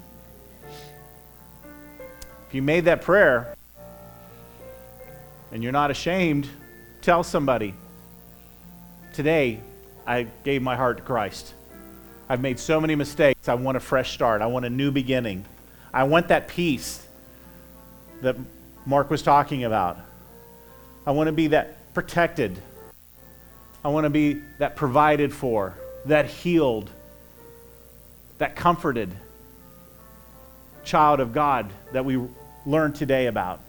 If 2.50 2.54
you 2.54 2.62
made 2.62 2.84
that 2.84 3.02
prayer 3.02 3.56
and 5.54 5.64
you're 5.64 5.72
not 5.72 5.90
ashamed, 5.90 6.50
tell 7.02 7.24
somebody. 7.24 7.74
today 9.14 9.62
I 10.06 10.24
gave 10.44 10.62
my 10.62 10.76
heart 10.76 10.98
to 10.98 11.04
Christ. 11.04 11.54
I've 12.28 12.42
made 12.42 12.60
so 12.60 12.82
many 12.82 12.96
mistakes. 12.96 13.48
I 13.48 13.54
want 13.54 13.78
a 13.78 13.80
fresh 13.80 14.12
start. 14.12 14.42
I 14.42 14.48
want 14.48 14.66
a 14.66 14.70
new 14.70 14.92
beginning. 14.92 15.46
I 15.94 16.04
want 16.04 16.28
that 16.30 16.48
peace 16.48 17.06
that 18.22 18.36
Mark 18.86 19.10
was 19.10 19.22
talking 19.22 19.64
about. 19.64 20.00
I 21.06 21.12
want 21.12 21.28
to 21.28 21.34
be 21.34 21.48
that 21.48 21.94
protected. 21.94 22.58
I 23.84 23.90
want 23.90 24.06
to 24.06 24.10
be 24.10 24.42
that 24.60 24.76
provided 24.76 25.34
for, 25.34 25.74
that 26.06 26.26
healed, 26.26 26.90
that 28.38 28.56
comforted 28.56 29.12
child 30.84 31.20
of 31.20 31.34
God 31.34 31.70
that 31.92 32.06
we 32.06 32.20
learned 32.66 32.96
today 32.96 33.28
about. 33.28 33.60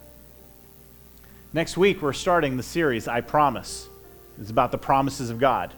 Next 1.52 1.76
week, 1.76 2.00
we're 2.00 2.12
starting 2.12 2.56
the 2.56 2.62
series, 2.62 3.08
I 3.08 3.20
Promise. 3.20 3.88
It's 4.40 4.50
about 4.50 4.70
the 4.70 4.78
promises 4.78 5.30
of 5.30 5.40
God. 5.40 5.72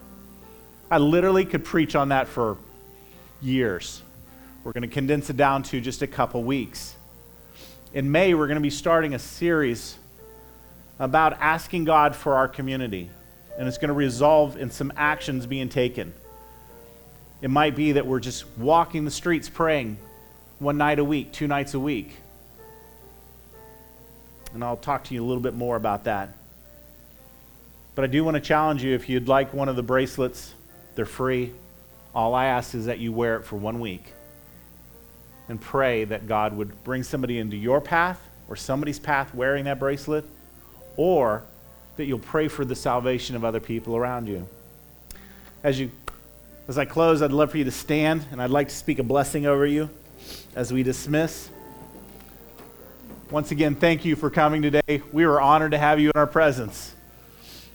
I 0.90 0.98
literally 0.98 1.44
could 1.44 1.64
preach 1.64 1.94
on 1.94 2.10
that 2.10 2.28
for 2.28 2.58
years. 3.40 4.02
We're 4.62 4.72
going 4.72 4.82
to 4.82 4.88
condense 4.88 5.30
it 5.30 5.38
down 5.38 5.62
to 5.64 5.80
just 5.80 6.02
a 6.02 6.06
couple 6.06 6.42
weeks. 6.42 6.94
In 7.94 8.12
May, 8.12 8.34
we're 8.34 8.46
going 8.46 8.56
to 8.56 8.62
be 8.62 8.68
starting 8.68 9.14
a 9.14 9.18
series 9.18 9.96
about 10.98 11.40
asking 11.40 11.84
God 11.84 12.14
for 12.14 12.34
our 12.34 12.46
community, 12.46 13.08
and 13.58 13.66
it's 13.66 13.78
going 13.78 13.88
to 13.88 13.94
resolve 13.94 14.58
in 14.58 14.70
some 14.70 14.92
actions 14.96 15.46
being 15.46 15.70
taken. 15.70 16.12
It 17.40 17.48
might 17.48 17.74
be 17.74 17.92
that 17.92 18.06
we're 18.06 18.20
just 18.20 18.44
walking 18.58 19.06
the 19.06 19.10
streets 19.10 19.48
praying 19.48 19.96
one 20.58 20.76
night 20.76 20.98
a 20.98 21.04
week, 21.04 21.32
two 21.32 21.46
nights 21.46 21.72
a 21.72 21.80
week. 21.80 22.18
And 24.52 24.62
I'll 24.62 24.76
talk 24.76 25.04
to 25.04 25.14
you 25.14 25.24
a 25.24 25.26
little 25.26 25.42
bit 25.42 25.54
more 25.54 25.76
about 25.76 26.04
that. 26.04 26.34
But 27.94 28.04
I 28.04 28.08
do 28.08 28.22
want 28.24 28.34
to 28.34 28.42
challenge 28.42 28.84
you 28.84 28.94
if 28.94 29.08
you'd 29.08 29.26
like 29.26 29.54
one 29.54 29.70
of 29.70 29.76
the 29.76 29.82
bracelets, 29.82 30.52
they're 30.96 31.06
free. 31.06 31.54
All 32.14 32.34
I 32.34 32.46
ask 32.46 32.74
is 32.74 32.84
that 32.86 32.98
you 32.98 33.10
wear 33.10 33.36
it 33.36 33.46
for 33.46 33.56
one 33.56 33.80
week 33.80 34.12
and 35.50 35.60
pray 35.60 36.04
that 36.04 36.28
God 36.28 36.56
would 36.56 36.84
bring 36.84 37.02
somebody 37.02 37.38
into 37.38 37.56
your 37.56 37.80
path 37.80 38.20
or 38.48 38.54
somebody's 38.54 39.00
path 39.00 39.34
wearing 39.34 39.64
that 39.64 39.78
bracelet, 39.78 40.24
or 40.96 41.42
that 41.96 42.04
you'll 42.04 42.18
pray 42.18 42.48
for 42.48 42.64
the 42.64 42.74
salvation 42.74 43.36
of 43.36 43.44
other 43.44 43.60
people 43.60 43.96
around 43.96 44.26
you. 44.28 44.48
As 45.62 45.78
you 45.78 45.90
as 46.68 46.78
I 46.78 46.84
close, 46.84 47.20
I'd 47.20 47.32
love 47.32 47.50
for 47.50 47.58
you 47.58 47.64
to 47.64 47.70
stand 47.72 48.24
and 48.30 48.40
I'd 48.40 48.50
like 48.50 48.68
to 48.68 48.74
speak 48.74 49.00
a 49.00 49.02
blessing 49.02 49.44
over 49.44 49.66
you 49.66 49.90
as 50.54 50.72
we 50.72 50.84
dismiss. 50.84 51.50
Once 53.28 53.50
again, 53.50 53.74
thank 53.74 54.04
you 54.04 54.14
for 54.14 54.30
coming 54.30 54.62
today. 54.62 55.02
We 55.12 55.24
are 55.24 55.40
honored 55.40 55.72
to 55.72 55.78
have 55.78 55.98
you 55.98 56.10
in 56.14 56.18
our 56.18 56.28
presence. 56.28 56.94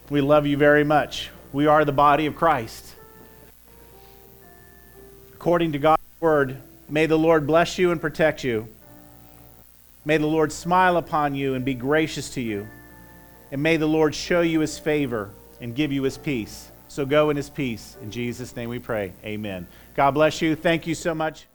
We 0.09 0.21
love 0.21 0.45
you 0.45 0.55
very 0.55 0.85
much. 0.85 1.29
We 1.51 1.67
are 1.67 1.83
the 1.83 1.91
body 1.91 2.25
of 2.25 2.35
Christ. 2.35 2.95
According 5.33 5.73
to 5.73 5.77
God's 5.77 6.01
word, 6.21 6.61
may 6.89 7.05
the 7.05 7.17
Lord 7.17 7.47
bless 7.47 7.77
you 7.77 7.91
and 7.91 7.99
protect 7.99 8.43
you. 8.43 8.67
May 10.05 10.17
the 10.17 10.27
Lord 10.27 10.51
smile 10.51 10.97
upon 10.97 11.33
you 11.33 11.55
and 11.55 11.65
be 11.65 11.73
gracious 11.73 12.29
to 12.31 12.41
you. 12.41 12.67
And 13.51 13.61
may 13.63 13.77
the 13.77 13.87
Lord 13.87 14.13
show 14.13 14.41
you 14.41 14.59
his 14.59 14.77
favor 14.77 15.31
and 15.61 15.75
give 15.75 15.91
you 15.91 16.03
his 16.03 16.17
peace. 16.17 16.71
So 16.87 17.05
go 17.05 17.29
in 17.29 17.37
his 17.37 17.49
peace. 17.49 17.97
In 18.01 18.11
Jesus' 18.11 18.55
name 18.55 18.69
we 18.69 18.79
pray. 18.79 19.13
Amen. 19.23 19.67
God 19.95 20.11
bless 20.11 20.41
you. 20.41 20.55
Thank 20.55 20.87
you 20.87 20.95
so 20.95 21.15
much. 21.15 21.47